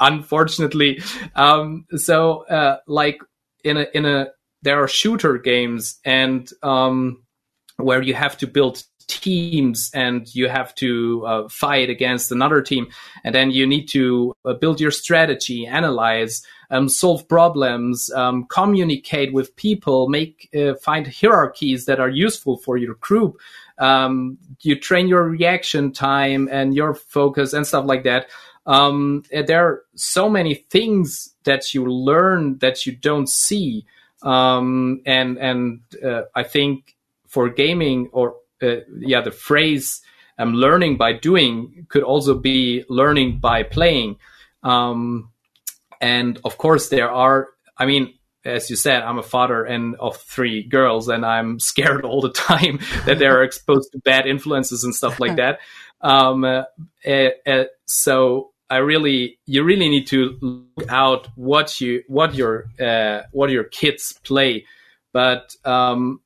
unfortunately. 0.00 1.02
Um, 1.34 1.86
so 1.96 2.46
uh, 2.46 2.78
like 2.86 3.18
in 3.64 3.78
a 3.78 3.86
in 3.94 4.04
a 4.04 4.28
there 4.62 4.82
are 4.82 4.88
shooter 4.88 5.38
games 5.38 5.98
and 6.04 6.50
um, 6.62 7.22
where 7.78 8.02
you 8.02 8.12
have 8.12 8.36
to 8.38 8.46
build 8.46 8.84
teams 9.10 9.90
and 9.92 10.32
you 10.34 10.48
have 10.48 10.74
to 10.76 11.24
uh, 11.26 11.48
fight 11.48 11.90
against 11.90 12.32
another 12.32 12.62
team. 12.62 12.88
And 13.24 13.34
then 13.34 13.50
you 13.50 13.66
need 13.66 13.86
to 13.88 14.34
uh, 14.44 14.54
build 14.54 14.80
your 14.80 14.90
strategy 14.90 15.66
analyze 15.66 16.42
um, 16.70 16.88
solve 16.88 17.28
problems 17.28 18.10
um, 18.10 18.46
communicate 18.46 19.32
with 19.32 19.56
people 19.56 20.08
make 20.08 20.48
uh, 20.54 20.74
find 20.74 21.06
hierarchies 21.06 21.86
that 21.86 21.98
are 22.00 22.08
useful 22.08 22.56
for 22.58 22.76
your 22.76 22.94
group. 22.94 23.38
Um, 23.78 24.38
you 24.60 24.78
train 24.78 25.08
your 25.08 25.24
reaction 25.24 25.92
time 25.92 26.48
and 26.50 26.74
your 26.74 26.94
focus 26.94 27.52
and 27.52 27.66
stuff 27.66 27.86
like 27.86 28.04
that. 28.04 28.28
Um, 28.66 29.24
there 29.32 29.66
are 29.66 29.82
so 29.96 30.28
many 30.28 30.54
things 30.54 31.34
that 31.44 31.74
you 31.74 31.86
learn 31.86 32.58
that 32.58 32.86
you 32.86 32.94
don't 32.94 33.28
see. 33.28 33.86
Um, 34.22 35.00
and 35.06 35.38
and 35.38 35.80
uh, 36.04 36.24
i 36.34 36.42
think 36.42 36.94
for 37.26 37.48
gaming 37.48 38.10
or 38.12 38.34
uh, 38.62 38.76
yeah, 38.98 39.20
the 39.22 39.30
phrase 39.30 40.02
um, 40.40 40.54
learning 40.54 40.96
by 40.96 41.12
doing 41.12 41.86
could 41.88 42.02
also 42.02 42.34
be 42.34 42.84
learning 42.88 43.38
by 43.38 43.62
playing. 43.62 44.16
Um, 44.62 45.30
and 46.00 46.40
of 46.44 46.56
course, 46.56 46.88
there 46.88 47.10
are, 47.10 47.48
I 47.76 47.86
mean, 47.86 48.14
as 48.44 48.70
you 48.70 48.76
said, 48.76 49.02
I'm 49.02 49.18
a 49.18 49.22
father 49.22 49.64
and 49.64 49.96
of 49.96 50.16
three 50.16 50.62
girls, 50.62 51.08
and 51.08 51.26
I'm 51.26 51.60
scared 51.70 52.04
all 52.04 52.22
the 52.22 52.32
time 52.32 52.80
that 53.06 53.18
they're 53.18 53.42
exposed 53.42 53.92
to 53.92 53.98
bad 53.98 54.26
influences 54.26 54.82
and 54.82 54.94
stuff 54.94 55.20
like 55.20 55.36
that. 55.42 55.60
Um, 56.00 56.44
uh, 56.44 56.62
uh, 57.06 57.64
so 57.84 58.52
I 58.70 58.78
really, 58.78 59.38
you 59.44 59.62
really 59.62 59.88
need 59.90 60.06
to 60.08 60.38
look 60.40 60.90
out 60.90 61.28
what 61.34 61.80
you, 61.80 62.02
what 62.06 62.34
your, 62.34 62.70
uh, 62.80 63.22
what 63.32 63.50
your 63.50 63.64
kids 63.64 64.18
play. 64.24 64.64
But 65.12 65.54
um, 65.66 66.20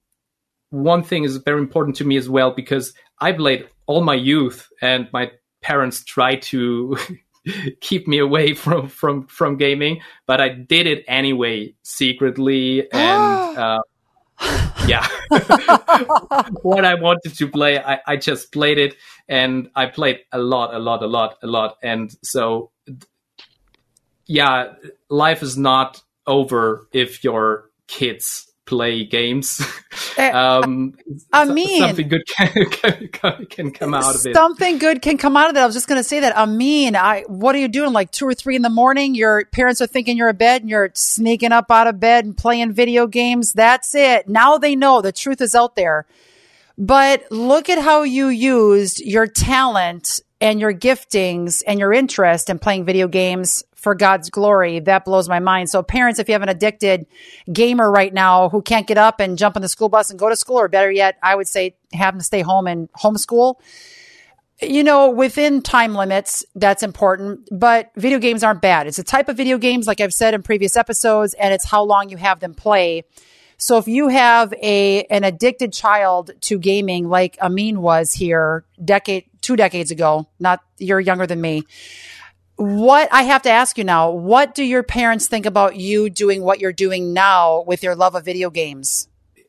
one 0.74 1.04
thing 1.04 1.24
is 1.24 1.36
very 1.36 1.60
important 1.60 1.96
to 1.96 2.04
me 2.04 2.16
as 2.16 2.28
well 2.28 2.50
because 2.50 2.92
I 3.20 3.32
played 3.32 3.68
all 3.86 4.02
my 4.02 4.14
youth 4.14 4.68
and 4.82 5.08
my 5.12 5.30
parents 5.62 6.04
tried 6.04 6.42
to 6.42 6.96
keep 7.80 8.08
me 8.08 8.18
away 8.18 8.54
from 8.54 8.88
from 8.88 9.26
from 9.28 9.56
gaming, 9.56 10.00
but 10.26 10.40
I 10.40 10.48
did 10.48 10.86
it 10.86 11.04
anyway 11.06 11.74
secretly 11.82 12.90
and 12.92 13.58
uh, 13.58 13.80
yeah, 14.88 15.06
what 16.62 16.84
I 16.84 16.94
wanted 16.94 17.36
to 17.36 17.48
play, 17.48 17.78
I, 17.78 18.00
I 18.06 18.16
just 18.16 18.52
played 18.52 18.78
it 18.78 18.96
and 19.28 19.70
I 19.76 19.86
played 19.86 20.20
a 20.32 20.38
lot, 20.38 20.74
a 20.74 20.78
lot, 20.78 21.02
a 21.02 21.06
lot, 21.06 21.38
a 21.42 21.46
lot, 21.46 21.76
and 21.82 22.14
so 22.22 22.72
yeah, 24.26 24.72
life 25.08 25.42
is 25.42 25.56
not 25.56 26.02
over 26.26 26.88
if 26.92 27.22
your 27.22 27.70
kids 27.86 28.50
play 28.66 29.04
games. 29.04 29.60
Eh, 30.16 30.30
um, 30.34 30.94
I 31.32 31.44
mean, 31.44 31.80
something 31.80 32.08
good 32.08 32.26
can, 32.36 33.08
can, 33.08 33.46
can, 33.46 33.70
come 33.70 33.94
out 33.94 34.14
of 34.14 34.26
it. 34.26 34.34
Something 34.34 34.78
good 34.78 35.02
can 35.02 35.18
come 35.18 35.36
out 35.36 35.50
of 35.50 35.56
it. 35.56 35.60
I 35.60 35.66
was 35.66 35.74
just 35.74 35.88
going 35.88 36.00
to 36.00 36.04
say 36.04 36.20
that. 36.20 36.36
I 36.36 36.46
mean, 36.46 36.96
I 36.96 37.24
what 37.26 37.54
are 37.54 37.58
you 37.58 37.68
doing? 37.68 37.92
Like 37.92 38.10
two 38.10 38.26
or 38.26 38.34
three 38.34 38.56
in 38.56 38.62
the 38.62 38.70
morning, 38.70 39.14
your 39.14 39.44
parents 39.46 39.80
are 39.80 39.86
thinking 39.86 40.16
you're 40.16 40.30
in 40.30 40.36
bed, 40.36 40.62
and 40.62 40.70
you're 40.70 40.90
sneaking 40.94 41.52
up 41.52 41.70
out 41.70 41.86
of 41.86 42.00
bed 42.00 42.24
and 42.24 42.36
playing 42.36 42.72
video 42.72 43.06
games. 43.06 43.52
That's 43.52 43.94
it. 43.94 44.28
Now 44.28 44.58
they 44.58 44.76
know 44.76 45.00
the 45.00 45.12
truth 45.12 45.40
is 45.40 45.54
out 45.54 45.76
there. 45.76 46.06
But 46.76 47.30
look 47.30 47.68
at 47.68 47.78
how 47.78 48.02
you 48.02 48.28
used 48.28 49.00
your 49.00 49.26
talent 49.26 50.20
and 50.40 50.60
your 50.60 50.74
giftings 50.74 51.62
and 51.66 51.78
your 51.78 51.92
interest 51.92 52.50
in 52.50 52.58
playing 52.58 52.84
video 52.84 53.08
games 53.08 53.62
for 53.76 53.94
God's 53.94 54.30
glory. 54.30 54.80
That 54.80 55.04
blows 55.04 55.28
my 55.28 55.38
mind. 55.38 55.70
So 55.70 55.82
parents, 55.82 56.18
if 56.18 56.28
you 56.28 56.32
have 56.32 56.42
an 56.42 56.48
addicted 56.48 57.06
gamer 57.52 57.90
right 57.90 58.12
now 58.12 58.48
who 58.48 58.60
can't 58.60 58.86
get 58.86 58.98
up 58.98 59.20
and 59.20 59.38
jump 59.38 59.56
on 59.56 59.62
the 59.62 59.68
school 59.68 59.88
bus 59.88 60.10
and 60.10 60.18
go 60.18 60.28
to 60.28 60.36
school, 60.36 60.56
or 60.56 60.68
better 60.68 60.90
yet, 60.90 61.16
I 61.22 61.34
would 61.34 61.46
say 61.46 61.76
have 61.92 62.14
them 62.14 62.20
stay 62.20 62.42
home 62.42 62.66
and 62.66 62.90
homeschool. 62.92 63.56
You 64.62 64.84
know, 64.84 65.10
within 65.10 65.62
time 65.62 65.94
limits, 65.94 66.44
that's 66.54 66.82
important, 66.82 67.48
but 67.50 67.90
video 67.96 68.18
games 68.18 68.42
aren't 68.42 68.62
bad. 68.62 68.86
It's 68.86 68.98
a 68.98 69.04
type 69.04 69.28
of 69.28 69.36
video 69.36 69.58
games, 69.58 69.86
like 69.86 70.00
I've 70.00 70.14
said 70.14 70.32
in 70.32 70.42
previous 70.42 70.76
episodes, 70.76 71.34
and 71.34 71.52
it's 71.52 71.66
how 71.66 71.82
long 71.82 72.08
you 72.08 72.16
have 72.16 72.40
them 72.40 72.54
play. 72.54 73.04
So 73.58 73.78
if 73.78 73.88
you 73.88 74.08
have 74.08 74.52
a 74.54 75.04
an 75.04 75.24
addicted 75.24 75.72
child 75.72 76.30
to 76.42 76.58
gaming, 76.58 77.08
like 77.08 77.38
Amin 77.40 77.80
was 77.80 78.12
here 78.12 78.64
decade 78.84 79.24
two 79.40 79.56
decades 79.56 79.90
ago, 79.90 80.26
not 80.38 80.60
you're 80.78 81.00
younger 81.00 81.26
than 81.26 81.40
me, 81.40 81.64
what 82.56 83.08
I 83.12 83.22
have 83.22 83.42
to 83.42 83.50
ask 83.50 83.78
you 83.78 83.84
now, 83.84 84.10
what 84.10 84.54
do 84.54 84.62
your 84.62 84.82
parents 84.82 85.26
think 85.26 85.46
about 85.46 85.76
you 85.76 86.08
doing 86.08 86.42
what 86.42 86.60
you're 86.60 86.72
doing 86.72 87.12
now 87.12 87.62
with 87.66 87.82
your 87.82 87.96
love 87.96 88.14
of 88.14 88.24
video 88.24 88.50
games? 88.50 89.08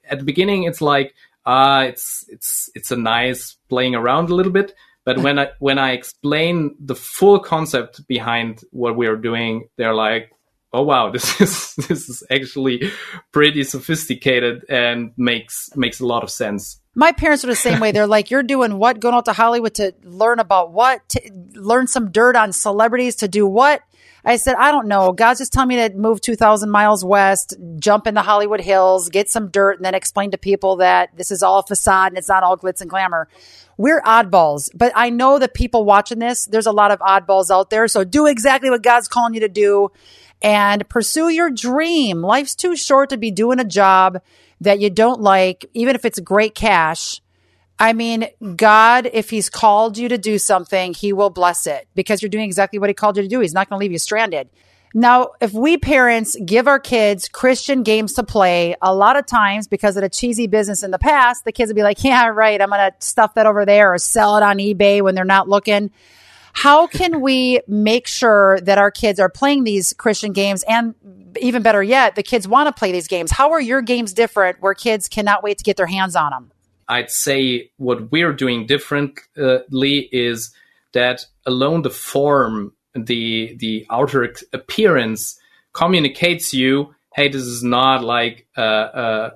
At 0.09 0.19
the 0.19 0.25
beginning, 0.25 0.63
it's 0.63 0.81
like, 0.81 1.13
uh, 1.45 1.85
it's, 1.87 2.25
it's, 2.29 2.69
it's 2.73 2.91
a 2.91 2.95
nice 2.95 3.57
playing 3.69 3.95
around 3.95 4.29
a 4.29 4.35
little 4.35 4.51
bit. 4.51 4.73
But 5.03 5.19
when 5.19 5.37
I, 5.37 5.49
when 5.59 5.77
I 5.77 5.91
explain 5.91 6.75
the 6.79 6.95
full 6.95 7.39
concept 7.39 8.07
behind 8.07 8.63
what 8.71 8.95
we 8.95 9.05
are 9.05 9.15
doing, 9.15 9.69
they're 9.77 9.93
like, 9.93 10.31
oh 10.75 10.83
wow 10.83 11.09
this 11.15 11.39
is 11.41 11.75
this 11.87 12.09
is 12.09 12.23
actually 12.29 12.91
pretty 13.31 13.63
sophisticated 13.63 14.65
and 14.69 15.11
makes 15.17 15.69
makes 15.75 15.99
a 15.99 16.05
lot 16.05 16.23
of 16.23 16.29
sense. 16.29 16.79
My 16.97 17.11
parents 17.11 17.43
are 17.43 17.47
the 17.47 17.55
same 17.57 17.81
way. 17.81 17.91
They're 17.91 18.07
like 18.07 18.29
you're 18.29 18.43
doing 18.43 18.77
what? 18.77 18.99
Going 18.99 19.15
out 19.15 19.25
to 19.25 19.33
hollywood 19.33 19.75
to 19.75 19.93
learn 20.03 20.39
about 20.39 20.71
what? 20.71 21.07
To 21.09 21.21
learn 21.55 21.87
some 21.87 22.11
dirt 22.11 22.35
on 22.35 22.51
celebrities 22.51 23.15
to 23.17 23.27
do 23.27 23.47
what? 23.47 23.81
I 24.27 24.37
said 24.37 24.55
i 24.55 24.71
don't 24.71 24.87
know. 24.87 25.11
God's 25.11 25.39
just 25.39 25.53
telling 25.53 25.69
me 25.69 25.75
to 25.77 25.95
move 25.95 26.19
2000 26.19 26.69
miles 26.69 27.05
west 27.05 27.55
jump 27.79 28.07
in 28.07 28.13
the 28.13 28.21
hollywood 28.21 28.61
hills 28.61 29.09
get 29.09 29.29
some 29.29 29.49
dirt 29.49 29.77
and 29.77 29.85
then 29.85 29.95
explain 29.95 30.31
to 30.31 30.37
people 30.37 30.77
that 30.77 31.15
this 31.15 31.31
is 31.31 31.43
all 31.43 31.61
facade 31.61 32.11
and 32.11 32.17
it's 32.17 32.29
not 32.29 32.43
all 32.43 32.57
glitz 32.57 32.81
and 32.81 32.89
glamour. 32.89 33.27
We're 33.77 34.01
oddballs, 34.01 34.69
but 34.73 34.93
I 34.95 35.09
know 35.09 35.37
that 35.37 35.53
people 35.53 35.83
watching 35.83 36.19
this, 36.19 36.45
there's 36.45 36.65
a 36.65 36.71
lot 36.71 36.91
of 36.91 36.99
oddballs 36.99 37.51
out 37.51 37.69
there. 37.69 37.89
So 37.89 38.05
do 38.05 38.25
exactly 38.25 38.69
what 38.69 38.81
God's 38.81 39.09
calling 39.09 39.33
you 39.33 39.41
to 39.41 39.49
do 39.49 39.91
and 40.45 40.87
pursue 40.87 41.29
your 41.29 41.49
dream. 41.49 42.21
Life's 42.21 42.53
too 42.53 42.75
short 42.75 43.09
to 43.09 43.17
be 43.17 43.31
doing 43.31 43.59
a 43.59 43.65
job 43.65 44.21
that 44.61 44.79
you 44.79 44.91
don't 44.91 45.19
like, 45.19 45.65
even 45.73 45.95
if 45.95 46.05
it's 46.05 46.19
great 46.19 46.53
cash. 46.53 47.19
I 47.79 47.93
mean, 47.93 48.27
God, 48.55 49.09
if 49.11 49.31
He's 49.31 49.49
called 49.49 49.97
you 49.97 50.07
to 50.07 50.19
do 50.19 50.37
something, 50.37 50.93
He 50.93 51.13
will 51.13 51.31
bless 51.31 51.65
it 51.65 51.87
because 51.95 52.21
you're 52.21 52.29
doing 52.29 52.45
exactly 52.45 52.77
what 52.77 52.91
He 52.91 52.93
called 52.93 53.17
you 53.17 53.23
to 53.23 53.27
do. 53.27 53.39
He's 53.39 53.55
not 53.55 53.67
going 53.67 53.79
to 53.79 53.83
leave 53.83 53.91
you 53.91 53.97
stranded. 53.97 54.47
Now, 54.93 55.31
if 55.41 55.51
we 55.51 55.77
parents 55.77 56.37
give 56.45 56.67
our 56.67 56.79
kids 56.79 57.27
Christian 57.27 57.81
games 57.81 58.13
to 58.13 58.23
play, 58.23 58.75
a 58.83 58.93
lot 58.93 59.17
of 59.17 59.25
times 59.25 59.67
because 59.67 59.97
of 59.97 60.03
the 60.03 60.09
cheesy 60.09 60.45
business 60.45 60.83
in 60.83 60.91
the 60.91 60.99
past, 60.99 61.43
the 61.43 61.51
kids 61.51 61.69
will 61.69 61.75
be 61.75 61.83
like, 61.83 62.03
yeah, 62.03 62.27
right, 62.27 62.61
I'm 62.61 62.69
going 62.69 62.91
to 62.91 62.95
stuff 62.99 63.33
that 63.33 63.47
over 63.47 63.65
there 63.65 63.93
or 63.93 63.97
sell 63.97 64.37
it 64.37 64.43
on 64.43 64.59
eBay 64.59 65.01
when 65.01 65.15
they're 65.15 65.25
not 65.25 65.49
looking. 65.49 65.89
How 66.55 66.87
can 66.87 67.19
we 67.19 67.59
make 67.67 68.07
sure 68.07 68.59
that 68.61 68.77
our 68.77 68.89
kids 68.89 69.19
are 69.19 69.29
playing 69.29 69.65
these 69.65 69.93
Christian 69.93 70.31
games 70.31 70.63
and 70.67 70.95
even 71.39 71.61
better 71.61 71.83
yet, 71.83 72.15
the 72.15 72.23
kids 72.23 72.47
want 72.47 72.67
to 72.67 72.73
play 72.73 72.93
these 72.93 73.09
games? 73.09 73.29
How 73.29 73.51
are 73.51 73.59
your 73.59 73.81
games 73.81 74.13
different 74.13 74.61
where 74.61 74.73
kids 74.73 75.09
cannot 75.09 75.43
wait 75.43 75.57
to 75.57 75.65
get 75.65 75.75
their 75.75 75.85
hands 75.85 76.15
on 76.15 76.31
them? 76.31 76.51
I'd 76.87 77.11
say 77.11 77.71
what 77.75 78.09
we're 78.09 78.31
doing 78.31 78.65
differently 78.67 80.09
is 80.13 80.53
that 80.93 81.25
alone 81.45 81.81
the 81.81 81.89
form, 81.89 82.71
the 82.95 83.53
the 83.57 83.85
outer 83.89 84.33
appearance 84.53 85.37
communicates 85.73 86.53
you, 86.53 86.95
hey, 87.13 87.27
this 87.27 87.41
is 87.41 87.63
not 87.63 88.01
like 88.01 88.47
a, 88.55 88.63
a, 88.63 89.31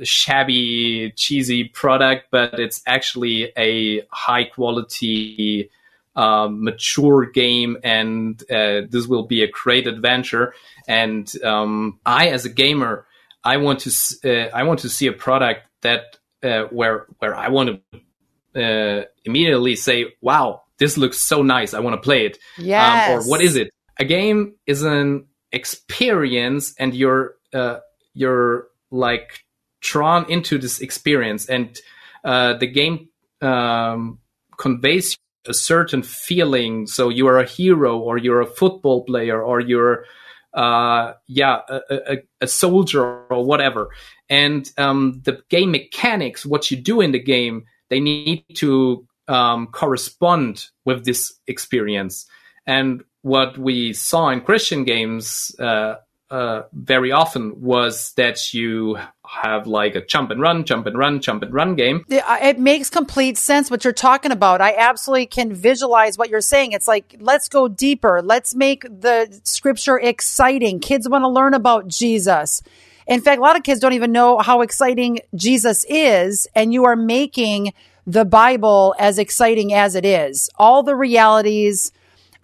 a 0.00 0.04
shabby, 0.04 1.12
cheesy 1.14 1.64
product, 1.64 2.26
but 2.32 2.58
it's 2.58 2.82
actually 2.86 3.52
a 3.56 4.02
high 4.10 4.44
quality 4.44 5.70
um, 6.16 6.64
mature 6.64 7.26
game, 7.26 7.76
and 7.82 8.40
uh, 8.50 8.82
this 8.88 9.06
will 9.06 9.26
be 9.26 9.42
a 9.42 9.50
great 9.50 9.86
adventure. 9.86 10.54
And 10.88 11.30
um, 11.44 12.00
I, 12.04 12.28
as 12.28 12.44
a 12.44 12.48
gamer, 12.48 13.06
I 13.44 13.56
want 13.58 13.80
to 13.80 13.90
uh, 14.24 14.50
I 14.54 14.64
want 14.64 14.80
to 14.80 14.88
see 14.88 15.06
a 15.06 15.12
product 15.12 15.66
that 15.82 16.18
uh, 16.42 16.64
where 16.64 17.06
where 17.18 17.34
I 17.34 17.48
want 17.48 17.80
to 17.92 19.00
uh, 19.00 19.04
immediately 19.24 19.76
say, 19.76 20.06
"Wow, 20.20 20.62
this 20.78 20.96
looks 20.96 21.18
so 21.18 21.42
nice! 21.42 21.74
I 21.74 21.80
want 21.80 21.94
to 21.94 22.00
play 22.00 22.26
it." 22.26 22.38
Yes. 22.58 23.10
Um, 23.10 23.18
or 23.18 23.30
what 23.30 23.40
is 23.40 23.56
it? 23.56 23.70
A 23.98 24.04
game 24.04 24.54
is 24.66 24.82
an 24.82 25.26
experience, 25.52 26.74
and 26.78 26.94
you're 26.94 27.34
uh, 27.54 27.78
you're 28.14 28.68
like 28.90 29.44
drawn 29.80 30.30
into 30.30 30.58
this 30.58 30.80
experience, 30.80 31.46
and 31.46 31.78
uh, 32.24 32.54
the 32.54 32.66
game 32.66 33.08
um, 33.40 34.18
conveys 34.56 35.16
a 35.46 35.54
certain 35.54 36.02
feeling. 36.02 36.86
So 36.86 37.08
you 37.08 37.26
are 37.26 37.38
a 37.38 37.46
hero, 37.46 37.98
or 37.98 38.18
you're 38.18 38.40
a 38.40 38.46
football 38.46 39.04
player, 39.04 39.42
or 39.42 39.60
you're 39.60 40.04
uh, 40.52 41.12
yeah, 41.28 41.60
a, 41.68 41.80
a, 41.90 42.16
a, 42.40 42.46
soldier 42.48 43.24
or 43.30 43.44
whatever. 43.44 43.90
And 44.28 44.68
um, 44.78 45.20
the 45.24 45.42
game 45.48 45.70
mechanics, 45.70 46.44
what 46.44 46.70
you 46.70 46.76
do 46.76 47.00
in 47.00 47.12
the 47.12 47.22
game, 47.22 47.66
they 47.88 48.00
need 48.00 48.44
to 48.54 49.06
um, 49.28 49.68
correspond 49.68 50.66
with 50.84 51.04
this 51.04 51.32
experience. 51.46 52.26
And 52.66 53.04
what 53.22 53.58
we 53.58 53.92
saw 53.92 54.30
in 54.30 54.40
Christian 54.40 54.84
games 54.84 55.54
uh, 55.60 55.96
uh, 56.30 56.62
very 56.72 57.10
often 57.10 57.60
was 57.60 58.12
that 58.12 58.54
you 58.54 58.98
have 59.26 59.66
like 59.66 59.94
a 59.94 60.04
jump 60.04 60.30
and 60.30 60.40
run, 60.40 60.64
jump 60.64 60.86
and 60.86 60.96
run, 60.96 61.20
jump 61.20 61.42
and 61.42 61.52
run 61.52 61.74
game. 61.74 62.04
It 62.08 62.58
makes 62.58 62.88
complete 62.88 63.36
sense 63.36 63.70
what 63.70 63.84
you're 63.84 63.92
talking 63.92 64.30
about. 64.30 64.60
I 64.60 64.74
absolutely 64.76 65.26
can 65.26 65.52
visualize 65.52 66.16
what 66.16 66.30
you're 66.30 66.40
saying. 66.40 66.72
It's 66.72 66.88
like, 66.88 67.16
let's 67.20 67.48
go 67.48 67.68
deeper. 67.68 68.22
Let's 68.22 68.54
make 68.54 68.82
the 68.82 69.40
scripture 69.44 69.98
exciting. 69.98 70.80
Kids 70.80 71.08
want 71.08 71.22
to 71.22 71.28
learn 71.28 71.54
about 71.54 71.88
Jesus. 71.88 72.62
In 73.06 73.20
fact, 73.20 73.38
a 73.38 73.42
lot 73.42 73.56
of 73.56 73.64
kids 73.64 73.80
don't 73.80 73.94
even 73.94 74.12
know 74.12 74.38
how 74.38 74.60
exciting 74.60 75.20
Jesus 75.34 75.84
is, 75.88 76.46
and 76.54 76.72
you 76.72 76.84
are 76.84 76.96
making 76.96 77.72
the 78.06 78.24
Bible 78.24 78.94
as 78.98 79.18
exciting 79.18 79.72
as 79.72 79.96
it 79.96 80.04
is. 80.04 80.48
All 80.56 80.84
the 80.84 80.94
realities, 80.94 81.90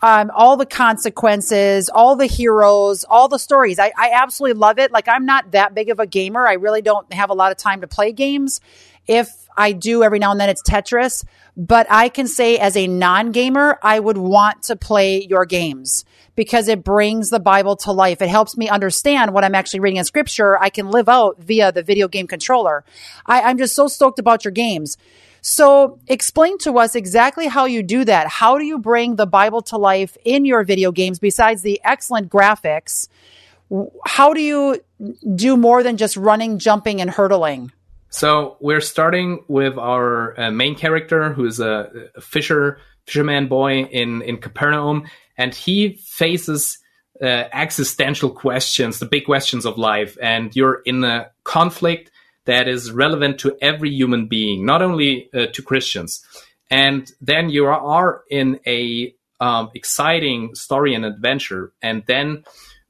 um, 0.07 0.31
all 0.33 0.57
the 0.57 0.67
consequences, 0.67 1.89
all 1.89 2.15
the 2.15 2.27
heroes, 2.27 3.03
all 3.03 3.27
the 3.27 3.41
stories. 3.41 3.81
I, 3.81 3.93
I 3.99 4.13
absolutely 4.13 4.57
love 4.57 4.79
it. 4.79 4.93
Like, 4.93 5.09
I'm 5.09 5.27
not 5.27 5.51
that 5.51 5.75
big 5.75 5.91
of 5.91 5.99
a 5.99 6.07
gamer. 6.07 6.47
I 6.47 6.53
really 6.53 6.81
don't 6.81 7.13
have 7.13 7.29
a 7.29 7.35
lot 7.35 7.51
of 7.51 7.59
time 7.59 7.81
to 7.81 7.89
play 7.89 8.13
games. 8.13 8.61
If 9.09 9.49
I 9.57 9.73
do 9.73 10.05
every 10.05 10.21
now 10.21 10.31
and 10.31 10.39
then, 10.39 10.49
it's 10.49 10.63
Tetris. 10.63 11.25
But 11.57 11.89
I 11.91 12.09
can 12.09 12.29
say, 12.29 12.57
as 12.57 12.77
a 12.77 12.87
non 12.87 13.33
gamer, 13.33 13.81
I 13.83 13.99
would 13.99 14.17
want 14.17 14.63
to 14.65 14.77
play 14.77 15.25
your 15.25 15.45
games 15.45 16.05
because 16.37 16.69
it 16.69 16.85
brings 16.85 17.31
the 17.31 17.41
Bible 17.41 17.75
to 17.79 17.91
life. 17.91 18.23
It 18.23 18.29
helps 18.29 18.57
me 18.57 18.69
understand 18.69 19.35
what 19.35 19.43
I'm 19.43 19.57
actually 19.57 19.81
reading 19.81 19.97
in 19.97 20.05
scripture. 20.05 20.57
I 20.57 20.71
can 20.71 20.89
live 20.89 21.09
out 21.09 21.41
via 21.41 21.73
the 21.73 21.83
video 21.83 22.07
game 22.07 22.29
controller. 22.29 22.85
I, 23.27 23.43
I'm 23.43 23.59
just 23.59 23.75
so 23.75 23.89
stoked 23.89 24.21
about 24.21 24.45
your 24.45 24.53
games. 24.53 24.99
So 25.49 26.01
explain 26.09 26.59
to 26.59 26.77
us 26.79 26.97
exactly 26.97 27.47
how 27.47 27.67
you 27.67 27.81
do 27.85 28.05
that. 28.05 28.27
How 28.27 28.59
do 28.59 28.65
you 28.65 28.81
bring 28.81 29.15
the 29.15 29.27
Bible 29.27 29.63
to 29.63 29.77
life 29.77 30.17
in 30.25 30.45
your 30.45 30.65
video 30.65 30.91
games 30.91 31.21
besides 31.21 31.63
the 31.63 31.81
excellent 31.85 32.29
graphics? 32.31 33.07
How 34.05 34.35
do 34.35 34.41
you 34.41 34.81
do 35.37 35.57
more 35.57 35.85
than 35.85 35.99
just 35.99 36.17
running, 36.17 36.59
jumping, 36.59 37.01
and 37.01 37.09
hurdling? 37.09 37.71
So 38.11 38.57
we're 38.61 38.81
starting 38.81 39.45
with 39.47 39.79
our 39.79 40.39
uh, 40.39 40.51
main 40.51 40.75
character, 40.75 41.33
who 41.33 41.45
is 41.45 41.61
a, 41.61 42.09
a, 42.17 42.21
fisher 42.21 42.81
fisherman 43.07 43.47
boy 43.47 43.85
in 43.85 44.23
in 44.23 44.39
Capernaum, 44.39 45.05
and 45.39 45.55
he 45.55 46.01
faces 46.03 46.79
uh, 47.23 47.45
existential 47.53 48.31
questions, 48.31 48.99
the 48.99 49.07
big 49.07 49.27
questions 49.27 49.65
of 49.65 49.79
life, 49.79 50.19
and 50.21 50.57
you're 50.57 50.83
in 50.87 51.05
a 51.05 51.31
conflict 51.45 52.11
that 52.47 52.67
is 52.69 52.91
relevant 52.91 53.39
to 53.41 53.57
every 53.61 53.91
human 53.91 54.27
being, 54.27 54.65
not 54.65 54.83
only 54.83 55.29
uh, 55.35 55.47
to 55.47 55.63
Christians. 55.63 56.25
And 56.71 57.11
then 57.21 57.51
you 57.51 57.67
are 57.67 58.23
in 58.31 58.59
a 58.67 59.15
um, 59.39 59.71
exciting 59.75 60.55
story 60.55 60.95
and 60.95 61.05
adventure, 61.05 61.73
and 61.83 62.03
then 62.07 62.45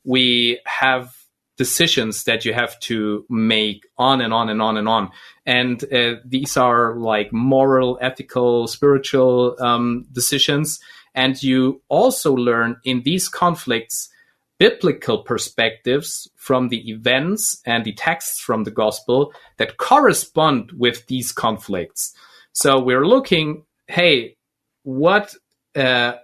we 0.05 0.61
have 0.65 1.15
decisions 1.57 2.25
that 2.25 2.45
you 2.45 2.53
have 2.53 2.79
to 2.81 3.25
make 3.29 3.87
on 3.99 4.21
and 4.21 4.33
on 4.33 4.49
and 4.49 4.61
on 4.61 4.77
and 4.77 4.89
on. 4.89 5.11
And 5.45 5.83
uh, 5.93 6.17
these 6.25 6.57
are 6.57 6.95
like 6.97 7.33
moral, 7.33 7.99
ethical, 8.01 8.67
spiritual 8.67 9.57
um, 9.61 10.07
decisions. 10.13 10.79
And 11.15 11.43
you 11.43 11.81
also 11.89 12.35
learn 12.35 12.77
in 12.85 13.03
these 13.03 13.29
conflicts 13.29 14.11
biblical 14.59 15.19
perspectives 15.23 16.29
from 16.37 16.69
the 16.69 16.91
events 16.91 17.61
and 17.67 17.85
the 17.85 17.93
texts 17.93 18.41
from 18.41 18.65
the 18.65 18.71
gospel 18.71 19.33
that 19.59 19.77
correspond 19.77 20.73
with 20.73 21.07
these 21.07 21.33
conflicts. 21.33 22.15
So 22.53 22.81
we're 22.81 23.07
looking, 23.07 23.65
hey, 23.87 24.37
what 24.83 25.35
uh, 25.75 26.15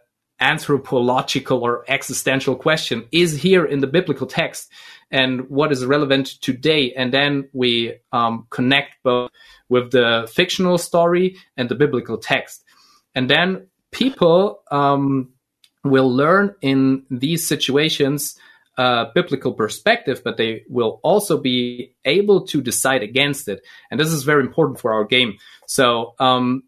anthropological 0.41 1.61
or 1.61 1.85
existential 1.89 2.57
question 2.57 3.07
is 3.13 3.41
here 3.41 3.65
in 3.65 3.81
the 3.81 3.87
biblical 3.87 4.27
text 4.27 4.71
and 5.11 5.49
what 5.51 5.71
is 5.71 5.85
relevant 5.85 6.41
today? 6.41 6.93
And 6.95 7.13
then 7.13 7.49
we 7.53 7.95
um, 8.13 8.47
connect 8.51 8.97
both 9.05 9.31
with 9.69 9.93
the 9.93 10.29
fictional 10.33 10.79
story 10.79 11.37
and 11.57 11.69
the 11.69 11.75
biblical 11.75 12.17
text. 12.17 12.65
And 13.15 13.29
then 13.29 13.67
people 13.91 14.63
um, 14.71 15.29
will 15.85 16.11
learn 16.15 16.55
in 16.61 17.05
these 17.11 17.47
situations 17.47 18.39
a 18.79 19.07
biblical 19.15 19.53
perspective, 19.53 20.23
but 20.25 20.37
they 20.37 20.65
will 20.69 21.01
also 21.03 21.37
be 21.37 21.95
able 22.05 22.47
to 22.47 22.63
decide 22.63 23.03
against 23.03 23.49
it. 23.49 23.63
And 23.91 24.01
this 24.01 24.09
is 24.09 24.23
very 24.23 24.43
important 24.43 24.81
for 24.81 24.93
our 24.93 25.05
game. 25.05 25.37
So 25.67 26.15
um, 26.19 26.63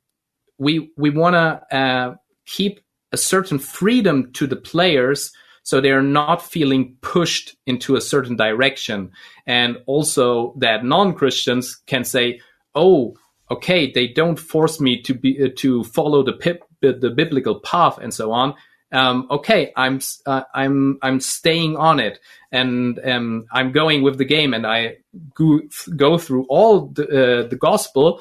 we 0.58 0.90
we 0.96 1.10
want 1.10 1.34
to 1.34 1.76
uh, 1.76 2.14
keep 2.46 2.80
a 3.12 3.16
certain 3.16 3.58
freedom 3.58 4.32
to 4.32 4.46
the 4.46 4.56
players 4.56 5.32
so 5.62 5.80
they're 5.80 6.02
not 6.02 6.42
feeling 6.42 6.96
pushed 7.00 7.56
into 7.64 7.96
a 7.96 8.00
certain 8.00 8.36
direction 8.36 9.10
and 9.46 9.78
also 9.86 10.54
that 10.58 10.84
non-christians 10.84 11.76
can 11.86 12.04
say 12.04 12.40
oh 12.74 13.14
okay 13.50 13.90
they 13.90 14.08
don't 14.08 14.38
force 14.38 14.80
me 14.80 15.00
to 15.00 15.14
be 15.14 15.42
uh, 15.42 15.48
to 15.56 15.84
follow 15.84 16.22
the 16.22 16.32
pip, 16.32 16.64
the 16.80 17.12
biblical 17.14 17.60
path 17.60 17.98
and 17.98 18.12
so 18.12 18.32
on 18.32 18.54
um, 18.94 19.26
okay, 19.28 19.72
I'm 19.76 20.00
uh, 20.24 20.42
I'm 20.54 20.98
I'm 21.02 21.18
staying 21.18 21.76
on 21.76 21.98
it, 21.98 22.20
and 22.52 22.98
um, 23.04 23.46
I'm 23.52 23.72
going 23.72 24.02
with 24.02 24.18
the 24.18 24.24
game, 24.24 24.54
and 24.54 24.64
I 24.64 24.98
go, 25.34 25.60
go 25.96 26.16
through 26.16 26.46
all 26.48 26.86
the, 26.86 27.04
uh, 27.42 27.48
the 27.48 27.56
gospel 27.56 28.20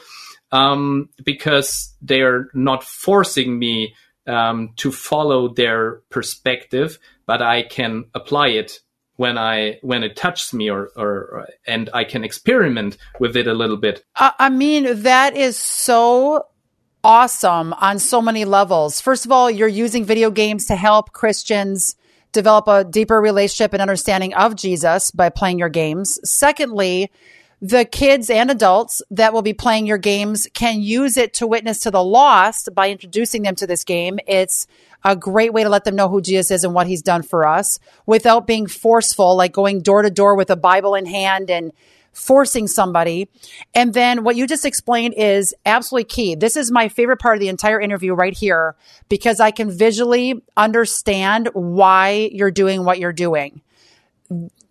um, 0.51 1.09
because 1.23 1.93
they're 2.01 2.49
not 2.55 2.83
forcing 2.83 3.59
me 3.59 3.93
um, 4.25 4.73
to 4.77 4.91
follow 4.91 5.47
their 5.53 6.01
perspective, 6.09 6.97
but 7.27 7.43
I 7.43 7.61
can 7.61 8.05
apply 8.15 8.49
it 8.49 8.79
when 9.15 9.37
I 9.37 9.77
when 9.83 10.03
it 10.03 10.15
touches 10.15 10.53
me 10.53 10.71
or 10.71 10.89
or 10.95 11.47
and 11.67 11.87
I 11.93 12.03
can 12.03 12.23
experiment 12.23 12.97
with 13.19 13.37
it 13.37 13.47
a 13.47 13.53
little 13.53 13.77
bit. 13.77 14.03
I 14.15 14.49
mean 14.49 15.03
that 15.03 15.37
is 15.37 15.55
so 15.55 16.47
awesome 17.03 17.73
on 17.73 17.99
so 17.99 18.21
many 18.21 18.45
levels. 18.45 19.01
First 19.01 19.25
of 19.25 19.31
all, 19.31 19.51
you're 19.51 19.67
using 19.67 20.05
video 20.05 20.31
games 20.31 20.65
to 20.67 20.75
help 20.75 21.11
Christians 21.11 21.95
develop 22.31 22.67
a 22.67 22.83
deeper 22.83 23.19
relationship 23.21 23.73
and 23.73 23.81
understanding 23.81 24.33
of 24.33 24.55
Jesus 24.55 25.11
by 25.11 25.29
playing 25.29 25.59
your 25.59 25.69
games. 25.69 26.19
Secondly, 26.23 27.11
the 27.61 27.85
kids 27.85 28.29
and 28.29 28.51
adults 28.51 29.01
that 29.09 29.33
will 29.33 29.41
be 29.41 29.53
playing 29.53 29.85
your 29.87 29.97
games 29.97 30.47
can 30.53 30.81
use 30.81 31.15
it 31.15 31.33
to 31.35 31.47
witness 31.47 31.79
to 31.81 31.91
the 31.91 32.03
lost 32.03 32.69
by 32.75 32.89
introducing 32.89 33.43
them 33.43 33.55
to 33.55 33.67
this 33.67 33.85
game. 33.85 34.19
It's 34.27 34.67
a 35.03 35.15
great 35.15 35.53
way 35.53 35.63
to 35.63 35.69
let 35.69 35.85
them 35.85 35.95
know 35.95 36.09
who 36.09 36.21
Jesus 36.21 36.51
is 36.51 36.63
and 36.63 36.73
what 36.73 36.87
he's 36.87 37.01
done 37.01 37.23
for 37.23 37.47
us 37.47 37.79
without 38.05 38.47
being 38.47 38.67
forceful, 38.67 39.37
like 39.37 39.53
going 39.53 39.81
door 39.81 40.01
to 40.01 40.09
door 40.09 40.35
with 40.35 40.49
a 40.49 40.57
Bible 40.57 40.95
in 40.95 41.05
hand 41.05 41.49
and 41.49 41.71
forcing 42.13 42.67
somebody. 42.67 43.27
And 43.73 43.93
then 43.93 44.23
what 44.23 44.35
you 44.35 44.47
just 44.47 44.65
explained 44.65 45.15
is 45.17 45.53
absolutely 45.65 46.05
key. 46.05 46.35
This 46.35 46.55
is 46.55 46.71
my 46.71 46.87
favorite 46.87 47.17
part 47.19 47.35
of 47.35 47.41
the 47.41 47.49
entire 47.49 47.81
interview 47.81 48.13
right 48.13 48.35
here 48.35 48.75
because 49.09 49.39
I 49.39 49.51
can 49.51 49.69
visually 49.69 50.41
understand 50.55 51.49
why 51.53 52.29
you're 52.31 52.51
doing 52.51 52.85
what 52.85 52.99
you're 52.99 53.13
doing. 53.13 53.61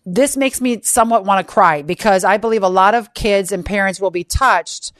This 0.06 0.36
makes 0.36 0.60
me 0.60 0.80
somewhat 0.82 1.24
want 1.24 1.46
to 1.46 1.52
cry 1.52 1.82
because 1.82 2.24
I 2.24 2.36
believe 2.36 2.62
a 2.62 2.68
lot 2.68 2.94
of 2.94 3.14
kids 3.14 3.52
and 3.52 3.64
parents 3.64 4.00
will 4.00 4.10
be 4.10 4.24
touched 4.24 4.92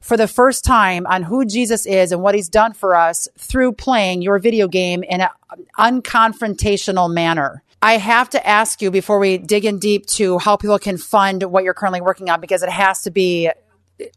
for 0.00 0.16
the 0.16 0.26
first 0.26 0.64
time 0.64 1.06
on 1.06 1.22
who 1.22 1.44
Jesus 1.44 1.86
is 1.86 2.10
and 2.10 2.22
what 2.22 2.34
he's 2.34 2.48
done 2.48 2.72
for 2.72 2.96
us 2.96 3.28
through 3.36 3.72
playing 3.72 4.22
your 4.22 4.38
video 4.38 4.66
game 4.66 5.02
in 5.02 5.20
an 5.20 5.28
unconfrontational 5.78 7.12
manner. 7.12 7.62
I 7.82 7.96
have 7.96 8.28
to 8.30 8.46
ask 8.46 8.82
you 8.82 8.90
before 8.90 9.18
we 9.18 9.38
dig 9.38 9.64
in 9.64 9.78
deep 9.78 10.04
to 10.06 10.38
how 10.38 10.56
people 10.56 10.78
can 10.78 10.98
fund 10.98 11.42
what 11.44 11.64
you're 11.64 11.74
currently 11.74 12.02
working 12.02 12.28
on 12.28 12.40
because 12.40 12.62
it 12.62 12.68
has 12.68 13.02
to 13.02 13.10
be 13.10 13.50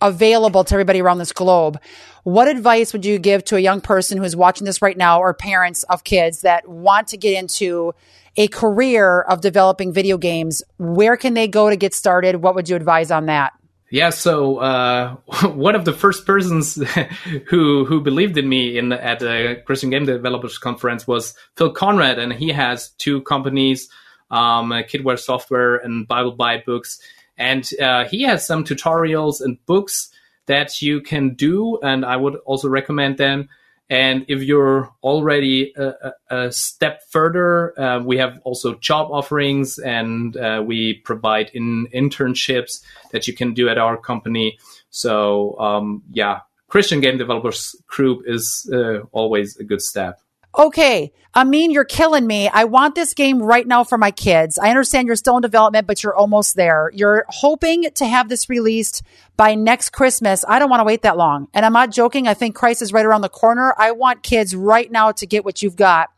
available 0.01 0.63
to 0.65 0.75
everybody 0.75 1.01
around 1.01 1.17
this 1.17 1.31
globe. 1.31 1.79
What 2.23 2.47
advice 2.47 2.93
would 2.93 3.05
you 3.05 3.19
give 3.19 3.43
to 3.45 3.55
a 3.55 3.59
young 3.59 3.81
person 3.81 4.17
who's 4.17 4.35
watching 4.35 4.65
this 4.65 4.81
right 4.81 4.97
now 4.97 5.19
or 5.19 5.33
parents 5.33 5.83
of 5.83 6.03
kids 6.03 6.41
that 6.41 6.67
want 6.67 7.07
to 7.09 7.17
get 7.17 7.37
into 7.37 7.93
a 8.35 8.47
career 8.47 9.21
of 9.21 9.41
developing 9.41 9.93
video 9.93 10.17
games? 10.17 10.61
Where 10.77 11.15
can 11.15 11.33
they 11.33 11.47
go 11.47 11.69
to 11.69 11.75
get 11.75 11.93
started? 11.93 12.37
What 12.37 12.55
would 12.55 12.67
you 12.67 12.75
advise 12.75 13.11
on 13.11 13.27
that? 13.27 13.53
Yeah, 13.93 14.09
so 14.09 14.57
uh, 14.57 15.17
one 15.53 15.75
of 15.75 15.85
the 15.85 15.93
first 15.93 16.25
persons 16.25 16.81
who 17.45 17.85
who 17.85 18.01
believed 18.01 18.35
in 18.39 18.49
me 18.49 18.75
in 18.75 18.91
at 18.91 19.19
the 19.19 19.61
Christian 19.67 19.91
Game 19.91 20.07
Developers 20.07 20.57
Conference 20.57 21.05
was 21.05 21.35
Phil 21.57 21.71
Conrod, 21.71 22.17
and 22.17 22.33
he 22.33 22.49
has 22.49 22.89
two 22.97 23.21
companies, 23.21 23.89
um, 24.31 24.71
Kidware 24.71 25.19
Software 25.19 25.75
and 25.75 26.07
BibleByte 26.07 26.65
Books, 26.65 26.99
and 27.37 27.69
uh, 27.79 28.05
he 28.05 28.23
has 28.23 28.47
some 28.47 28.63
tutorials 28.63 29.41
and 29.41 29.63
books 29.67 30.09
that 30.47 30.81
you 30.81 30.99
can 30.99 31.35
do, 31.35 31.77
and 31.83 32.03
I 32.03 32.15
would 32.15 32.37
also 32.47 32.69
recommend 32.69 33.19
them. 33.19 33.47
And 33.89 34.25
if 34.27 34.41
you're 34.41 34.91
already 35.03 35.73
a, 35.75 36.13
a 36.29 36.51
step 36.51 37.01
further, 37.09 37.79
uh, 37.79 37.99
we 37.99 38.17
have 38.17 38.39
also 38.43 38.75
job 38.75 39.11
offerings 39.11 39.77
and 39.77 40.35
uh, 40.37 40.63
we 40.65 40.95
provide 41.05 41.51
in 41.53 41.87
internships 41.93 42.81
that 43.11 43.27
you 43.27 43.33
can 43.33 43.53
do 43.53 43.69
at 43.69 43.77
our 43.77 43.97
company. 43.97 44.57
So, 44.89 45.59
um, 45.59 46.03
yeah, 46.11 46.39
Christian 46.69 47.01
Game 47.01 47.17
Developers 47.17 47.75
Group 47.87 48.23
is 48.25 48.69
uh, 48.73 49.01
always 49.11 49.57
a 49.57 49.63
good 49.63 49.81
step 49.81 50.19
okay, 50.57 51.11
Amin, 51.35 51.71
you're 51.71 51.83
killing 51.83 52.27
me. 52.27 52.47
I 52.47 52.65
want 52.65 52.93
this 52.93 53.15
game 53.15 53.41
right 53.41 53.65
now 53.65 53.83
for 53.83 53.97
my 53.97 54.11
kids. 54.11 54.59
I 54.59 54.69
understand 54.69 55.07
you're 55.07 55.15
still 55.15 55.35
in 55.35 55.41
development, 55.41 55.87
but 55.87 56.03
you're 56.03 56.15
almost 56.15 56.55
there. 56.55 56.91
You're 56.93 57.25
hoping 57.27 57.89
to 57.95 58.05
have 58.05 58.29
this 58.29 58.49
released 58.49 59.01
by 59.35 59.55
next 59.55 59.89
Christmas. 59.89 60.45
I 60.47 60.59
don't 60.59 60.69
want 60.69 60.81
to 60.81 60.85
wait 60.85 61.01
that 61.01 61.17
long. 61.17 61.47
And 61.55 61.65
I'm 61.65 61.73
not 61.73 61.89
joking. 61.91 62.27
I 62.27 62.35
think 62.35 62.55
Christ 62.55 62.83
is 62.83 62.93
right 62.93 63.05
around 63.05 63.21
the 63.21 63.29
corner. 63.29 63.73
I 63.79 63.93
want 63.93 64.21
kids 64.21 64.55
right 64.55 64.91
now 64.91 65.11
to 65.13 65.25
get 65.25 65.43
what 65.43 65.63
you've 65.63 65.75
got. 65.75 66.11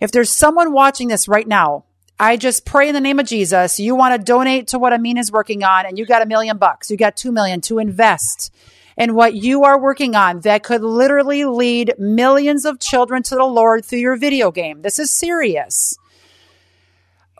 If 0.00 0.12
there's 0.12 0.30
someone 0.30 0.72
watching 0.72 1.08
this 1.08 1.26
right 1.26 1.46
now, 1.46 1.84
I 2.20 2.36
just 2.36 2.64
pray 2.64 2.86
in 2.88 2.94
the 2.94 3.00
name 3.00 3.18
of 3.18 3.26
Jesus, 3.26 3.80
you 3.80 3.96
want 3.96 4.14
to 4.14 4.24
donate 4.24 4.68
to 4.68 4.78
what 4.78 4.92
Amin 4.92 5.18
is 5.18 5.32
working 5.32 5.64
on 5.64 5.86
and 5.86 5.98
you 5.98 6.06
got 6.06 6.22
a 6.22 6.26
million 6.26 6.56
bucks, 6.56 6.88
you 6.88 6.96
got 6.96 7.16
two 7.16 7.32
million 7.32 7.60
to 7.62 7.80
invest 7.80 8.54
and 8.96 9.14
what 9.14 9.34
you 9.34 9.64
are 9.64 9.80
working 9.80 10.14
on 10.14 10.40
that 10.40 10.62
could 10.62 10.82
literally 10.82 11.44
lead 11.44 11.94
millions 11.98 12.64
of 12.64 12.80
children 12.80 13.22
to 13.24 13.34
the 13.34 13.44
Lord 13.44 13.84
through 13.84 14.00
your 14.00 14.16
video 14.16 14.50
game. 14.50 14.82
This 14.82 14.98
is 14.98 15.10
serious. 15.10 15.96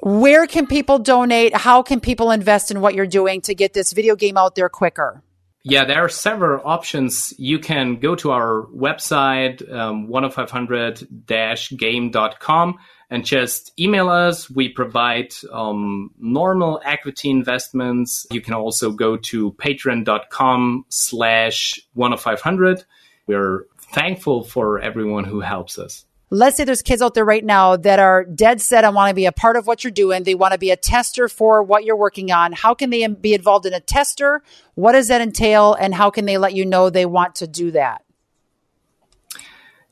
Where 0.03 0.47
can 0.47 0.67
people 0.67 0.99
donate? 0.99 1.55
How 1.55 1.83
can 1.83 2.01
people 2.01 2.33
invest 2.33 2.71
in 2.71 2.81
what 2.81 2.95
you're 2.95 3.07
doing 3.07 3.41
to 3.43 3.55
get 3.55 3.73
this 3.73 3.93
video 3.93 4.17
game 4.17 4.37
out 4.37 4.57
there 4.57 4.69
quicker? 4.69 5.23
Yeah, 5.65 5.85
there 5.85 6.05
are 6.05 6.09
several 6.09 6.61
options. 6.65 7.33
You 7.39 7.61
can 7.61 8.01
go 8.01 8.17
to 8.17 8.33
our 8.33 8.67
website, 8.75 9.63
um, 9.73 10.09
oneof500-game.com 10.09 12.79
and 13.13 13.27
just 13.27 13.79
email 13.79 14.09
us. 14.09 14.49
We 14.49 14.71
provide 14.71 15.35
um, 15.53 16.13
normal 16.19 16.81
equity 16.83 17.29
investments. 17.29 18.27
You 18.31 18.41
can 18.41 18.55
also 18.55 18.91
go 18.91 19.19
to 19.19 19.53
patreon.com 19.53 20.87
slash 20.89 21.79
oneof500. 21.95 22.85
We're 23.27 23.67
thankful 23.93 24.45
for 24.45 24.81
everyone 24.81 25.25
who 25.25 25.41
helps 25.41 25.79
us. 25.79 26.07
Let's 26.31 26.57
say 26.57 26.65
there's 26.65 26.81
kids 26.81 27.03
out 27.03 27.13
there 27.13 27.27
right 27.27 27.45
now 27.45 27.77
that 27.77 27.99
are 27.99 28.25
dead 28.25 28.63
set 28.63 28.85
on 28.85 28.95
want 28.95 29.11
to 29.11 29.15
be 29.15 29.27
a 29.27 29.33
part 29.33 29.57
of 29.57 29.67
what 29.67 29.85
you're 29.85 29.91
doing. 29.91 30.23
They 30.23 30.35
want 30.35 30.53
to 30.53 30.59
be 30.59 30.71
a 30.71 30.77
tester 30.77 31.29
for 31.29 31.63
what 31.63 31.85
you're 31.85 31.95
working 31.95 32.33
on. 32.33 32.53
How 32.53 32.73
can 32.73 32.89
they 32.89 33.07
be 33.07 33.35
involved 33.35 33.67
in 33.67 33.75
a 33.75 33.81
tester? 33.81 34.43
What 34.75 34.93
does 34.93 35.09
that 35.09 35.21
entail? 35.21 35.75
And 35.75 35.95
how 35.95 36.09
can 36.09 36.25
they 36.25 36.39
let 36.39 36.55
you 36.55 36.65
know 36.65 36.89
they 36.89 37.05
want 37.05 37.35
to 37.37 37.47
do 37.47 37.73
that? 37.73 38.03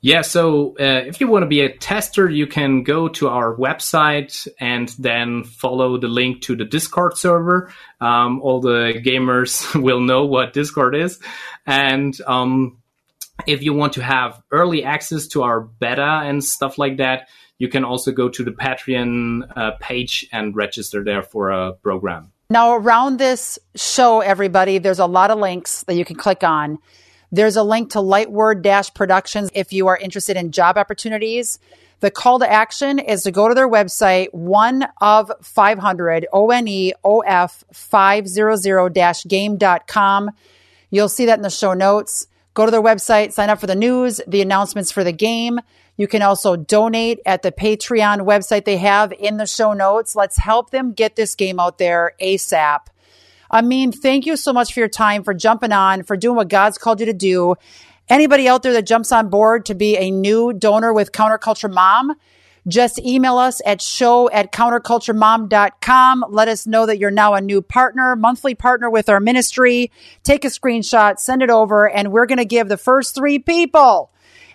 Yeah, 0.03 0.23
so 0.23 0.77
uh, 0.81 1.03
if 1.07 1.21
you 1.21 1.29
want 1.29 1.43
to 1.43 1.47
be 1.47 1.61
a 1.61 1.77
tester, 1.77 2.29
you 2.29 2.47
can 2.47 2.85
go 2.85 3.09
to 3.09 3.29
our 3.29 3.55
website 3.55 4.49
and 4.59 4.89
then 4.99 5.45
follow 5.45 5.99
the 5.99 6.09
link 6.09 6.41
to 6.43 6.57
the 6.57 6.65
Discord 6.65 7.19
server. 7.19 7.71
Um, 8.01 8.41
all 8.41 8.61
the 8.61 8.95
gamers 9.05 9.75
will 9.83 10.01
know 10.01 10.25
what 10.25 10.55
Discord 10.55 10.95
is. 10.95 11.21
And 11.67 12.19
um, 12.27 12.79
if 13.47 13.63
you 13.63 13.75
want 13.75 13.95
to 13.95 14.03
have 14.03 14.43
early 14.51 14.85
access 14.85 15.27
to 15.29 15.43
our 15.43 15.61
beta 15.61 16.23
and 16.25 16.43
stuff 16.43 16.79
like 16.79 16.97
that, 16.97 17.29
you 17.59 17.69
can 17.69 17.85
also 17.85 18.11
go 18.11 18.31
to 18.31 18.43
the 18.43 18.53
Patreon 18.53 19.53
uh, 19.55 19.73
page 19.81 20.27
and 20.33 20.57
register 20.57 21.05
there 21.05 21.23
for 21.23 21.51
a 21.51 21.73
program. 21.73 22.33
Now, 22.49 22.75
around 22.75 23.19
this 23.19 23.59
show, 23.77 24.21
everybody, 24.21 24.79
there's 24.79 24.99
a 24.99 25.07
lot 25.07 25.31
of 25.31 25.39
links 25.39 25.85
that 25.85 25.95
you 25.95 26.07
can 26.07 26.17
click 26.17 26.43
on. 26.43 26.79
There's 27.33 27.57
a 27.57 27.63
link 27.63 27.91
to 27.93 27.99
Lightword 27.99 28.95
Productions 28.95 29.51
if 29.55 29.73
you 29.73 29.87
are 29.87 29.97
interested 29.97 30.37
in 30.37 30.51
job 30.51 30.77
opportunities. 30.77 31.59
The 32.01 32.11
call 32.11 32.39
to 32.39 32.51
action 32.51 32.99
is 32.99 33.23
to 33.23 33.31
go 33.31 33.47
to 33.47 33.55
their 33.55 33.69
website, 33.69 34.33
one 34.33 34.89
of 35.01 35.31
500, 35.43 36.27
O 36.33 36.51
N 36.51 36.67
E 36.67 36.93
O 37.05 37.21
F 37.21 37.63
500 37.73 39.29
game.com. 39.29 40.31
You'll 40.91 41.09
see 41.09 41.27
that 41.27 41.39
in 41.39 41.43
the 41.43 41.51
show 41.51 41.75
notes. 41.75 42.27
Go 42.55 42.65
to 42.65 42.71
their 42.71 42.83
website, 42.83 43.33
sign 43.33 43.49
up 43.49 43.61
for 43.61 43.67
the 43.69 43.77
news, 43.77 44.21
the 44.27 44.43
announcements 44.43 44.91
for 44.91 45.05
the 45.05 45.13
game. 45.13 45.61
You 45.97 46.09
can 46.09 46.23
also 46.23 46.57
donate 46.57 47.21
at 47.27 47.43
the 47.43 47.53
Patreon 47.53 48.23
website 48.23 48.65
they 48.65 48.79
have 48.79 49.13
in 49.13 49.37
the 49.37 49.47
show 49.47 49.75
notes. 49.75 50.17
Let's 50.17 50.39
help 50.39 50.71
them 50.71 50.93
get 50.93 51.15
this 51.15 51.35
game 51.35 51.61
out 51.61 51.79
there 51.79 52.15
ASAP. 52.21 52.87
Amin, 53.53 53.91
thank 53.91 54.27
you 54.27 54.37
so 54.37 54.53
much 54.53 54.73
for 54.73 54.81
your 54.81 54.89
time, 54.89 55.25
for 55.25 55.35
jumping 55.35 55.73
on, 55.73 56.05
for 56.05 56.17
doing 56.17 56.37
what 56.37 56.49
God's 56.49 56.79
called 56.79 57.01
you 57.01 57.07
to 57.07 57.13
do. 57.13 57.57
Anybody 58.09 58.49
out 58.49 58.63
there 58.63 58.73
that 58.73 58.87
jumps 58.87 59.11
on 59.13 59.29
board 59.29 59.67
to 59.67 59.75
be 59.75 59.97
a 59.97 60.11
new 60.11 60.53
donor 60.53 60.93
with 60.93 61.13
Counterculture 61.13 61.73
Mom, 61.73 62.15
just 62.69 62.99
email 62.99 63.39
us 63.39 63.61
at 63.65 63.81
show 63.81 64.31
at 64.31 64.53
counterculturemom.com. 64.53 66.25
Let 66.29 66.49
us 66.49 66.67
know 66.67 66.87
that 66.87 66.99
you're 66.99 67.11
now 67.11 67.35
a 67.35 67.41
new 67.41 67.63
partner, 67.63 68.15
monthly 68.17 68.55
partner 68.55 68.91
with 68.91 69.09
our 69.09 69.19
ministry. 69.19 69.91
Take 70.23 70.45
a 70.45 70.49
screenshot, 70.49 71.19
send 71.19 71.43
it 71.43 71.51
over, 71.51 71.89
and 71.89 72.13
we're 72.13 72.27
going 72.27 72.39
to 72.39 72.45
give 72.45 72.69
the 72.69 72.77
first 72.77 73.15
three 73.15 73.39
people 73.39 74.13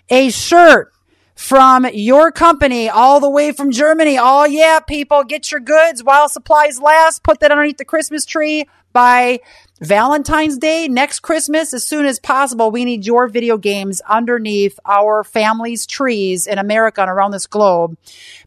a 0.08 0.30
shirt 0.30 0.92
from 1.36 1.86
your 1.92 2.32
company 2.32 2.88
all 2.88 3.20
the 3.20 3.30
way 3.30 3.52
from 3.52 3.70
Germany. 3.70 4.18
Oh 4.18 4.46
yeah, 4.46 4.80
people, 4.80 5.22
get 5.22 5.52
your 5.52 5.60
goods 5.60 6.02
while 6.02 6.28
supplies 6.28 6.80
last. 6.80 7.22
Put 7.22 7.40
that 7.40 7.52
underneath 7.52 7.76
the 7.76 7.84
Christmas 7.84 8.24
tree 8.24 8.66
by 8.92 9.40
Valentine's 9.80 10.56
Day, 10.56 10.88
next 10.88 11.20
Christmas, 11.20 11.74
as 11.74 11.84
soon 11.84 12.06
as 12.06 12.18
possible. 12.18 12.70
We 12.70 12.86
need 12.86 13.04
your 13.04 13.28
video 13.28 13.58
games 13.58 14.00
underneath 14.08 14.80
our 14.86 15.22
family's 15.22 15.86
trees 15.86 16.46
in 16.46 16.58
America 16.58 17.02
and 17.02 17.10
around 17.10 17.32
this 17.32 17.46
globe 17.46 17.98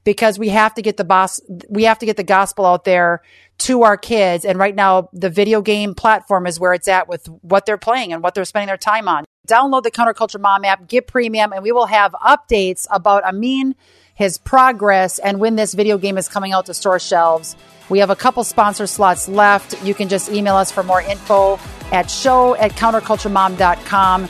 because 0.03 0.39
we 0.39 0.49
have 0.49 0.73
to 0.73 0.81
get 0.81 0.97
the 0.97 1.03
boss, 1.03 1.39
we 1.69 1.83
have 1.83 1.99
to 1.99 2.07
get 2.07 2.17
the 2.17 2.23
gospel 2.23 2.65
out 2.65 2.83
there 2.83 3.21
to 3.59 3.83
our 3.83 3.97
kids. 3.97 4.43
And 4.43 4.57
right 4.57 4.73
now, 4.73 5.09
the 5.13 5.29
video 5.29 5.61
game 5.61 5.93
platform 5.93 6.47
is 6.47 6.59
where 6.59 6.73
it's 6.73 6.87
at 6.87 7.07
with 7.07 7.27
what 7.41 7.67
they're 7.67 7.77
playing 7.77 8.11
and 8.11 8.23
what 8.23 8.33
they're 8.33 8.45
spending 8.45 8.67
their 8.67 8.77
time 8.77 9.07
on. 9.07 9.25
Download 9.49 9.81
the 9.81 9.89
Counterculture 9.89 10.39
Mom 10.39 10.63
app, 10.63 10.87
get 10.87 11.07
premium, 11.07 11.53
and 11.53 11.63
we 11.63 11.71
will 11.71 11.87
have 11.87 12.11
updates 12.11 12.85
about 12.91 13.23
Amin, 13.23 13.73
his 14.13 14.37
progress, 14.37 15.17
and 15.17 15.39
when 15.39 15.55
this 15.55 15.73
video 15.73 15.97
game 15.97 16.19
is 16.19 16.27
coming 16.27 16.53
out 16.53 16.67
to 16.67 16.73
store 16.75 16.99
shelves. 16.99 17.55
We 17.89 17.97
have 17.97 18.11
a 18.11 18.15
couple 18.15 18.43
sponsor 18.43 18.85
slots 18.85 19.27
left. 19.27 19.83
You 19.83 19.95
can 19.95 20.07
just 20.07 20.29
email 20.29 20.55
us 20.55 20.71
for 20.71 20.83
more 20.83 21.01
info 21.01 21.59
at 21.91 22.11
show 22.11 22.55
at 22.57 22.73
counterculturemom.com. 22.73 24.29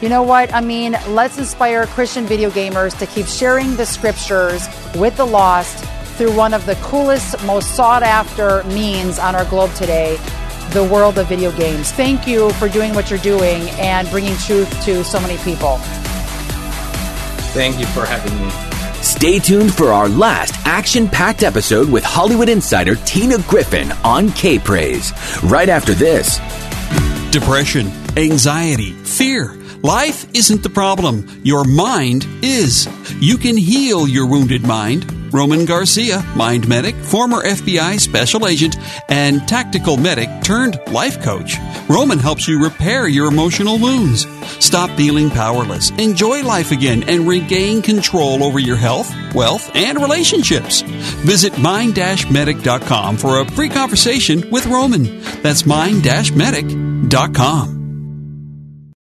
You 0.00 0.08
know 0.08 0.22
what? 0.22 0.54
I 0.54 0.60
mean, 0.60 0.96
let's 1.08 1.38
inspire 1.38 1.86
Christian 1.86 2.24
video 2.26 2.48
gamers 2.50 2.96
to 3.00 3.06
keep 3.06 3.26
sharing 3.26 3.74
the 3.74 3.84
scriptures 3.84 4.68
with 4.94 5.16
the 5.16 5.26
lost 5.26 5.84
through 6.16 6.36
one 6.36 6.54
of 6.54 6.64
the 6.66 6.76
coolest, 6.76 7.42
most 7.46 7.74
sought 7.74 8.04
after 8.04 8.62
means 8.68 9.18
on 9.18 9.34
our 9.34 9.44
globe 9.46 9.74
today 9.74 10.20
the 10.72 10.84
world 10.84 11.18
of 11.18 11.28
video 11.28 11.52
games. 11.52 11.92
Thank 11.92 12.26
you 12.26 12.50
for 12.52 12.68
doing 12.68 12.94
what 12.94 13.10
you're 13.10 13.18
doing 13.18 13.68
and 13.78 14.08
bringing 14.10 14.36
truth 14.38 14.70
to 14.84 15.04
so 15.04 15.20
many 15.20 15.36
people. 15.38 15.78
Thank 17.52 17.78
you 17.78 17.86
for 17.86 18.06
having 18.06 18.34
me. 18.40 18.50
Stay 19.02 19.38
tuned 19.38 19.74
for 19.74 19.88
our 19.88 20.08
last 20.08 20.54
action 20.64 21.08
packed 21.08 21.42
episode 21.42 21.90
with 21.90 22.04
Hollywood 22.04 22.48
insider 22.48 22.94
Tina 22.94 23.38
Griffin 23.48 23.92
on 24.04 24.30
K 24.32 24.58
Praise. 24.58 25.12
Right 25.42 25.68
after 25.68 25.92
this. 25.92 26.38
Depression, 27.30 27.90
anxiety, 28.16 28.92
fear. 28.92 29.56
Life 29.82 30.32
isn't 30.34 30.62
the 30.62 30.70
problem. 30.70 31.26
Your 31.42 31.64
mind 31.64 32.26
is. 32.42 32.88
You 33.20 33.36
can 33.36 33.56
heal 33.56 34.06
your 34.06 34.26
wounded 34.26 34.66
mind. 34.66 35.21
Roman 35.32 35.64
Garcia, 35.64 36.22
mind 36.36 36.68
medic, 36.68 36.94
former 36.94 37.42
FBI 37.42 37.98
special 37.98 38.46
agent, 38.46 38.76
and 39.08 39.48
tactical 39.48 39.96
medic 39.96 40.28
turned 40.42 40.78
life 40.92 41.22
coach. 41.22 41.56
Roman 41.88 42.18
helps 42.18 42.46
you 42.46 42.62
repair 42.62 43.08
your 43.08 43.28
emotional 43.28 43.78
wounds. 43.78 44.26
Stop 44.64 44.90
feeling 44.90 45.30
powerless, 45.30 45.90
enjoy 45.92 46.42
life 46.42 46.70
again, 46.70 47.02
and 47.08 47.26
regain 47.26 47.80
control 47.82 48.44
over 48.44 48.58
your 48.58 48.76
health, 48.76 49.10
wealth, 49.34 49.74
and 49.74 49.98
relationships. 49.98 50.82
Visit 50.82 51.58
mind-medic.com 51.58 53.16
for 53.16 53.40
a 53.40 53.50
free 53.52 53.68
conversation 53.68 54.50
with 54.50 54.66
Roman. 54.66 55.20
That's 55.42 55.66
mind-medic.com. 55.66 57.81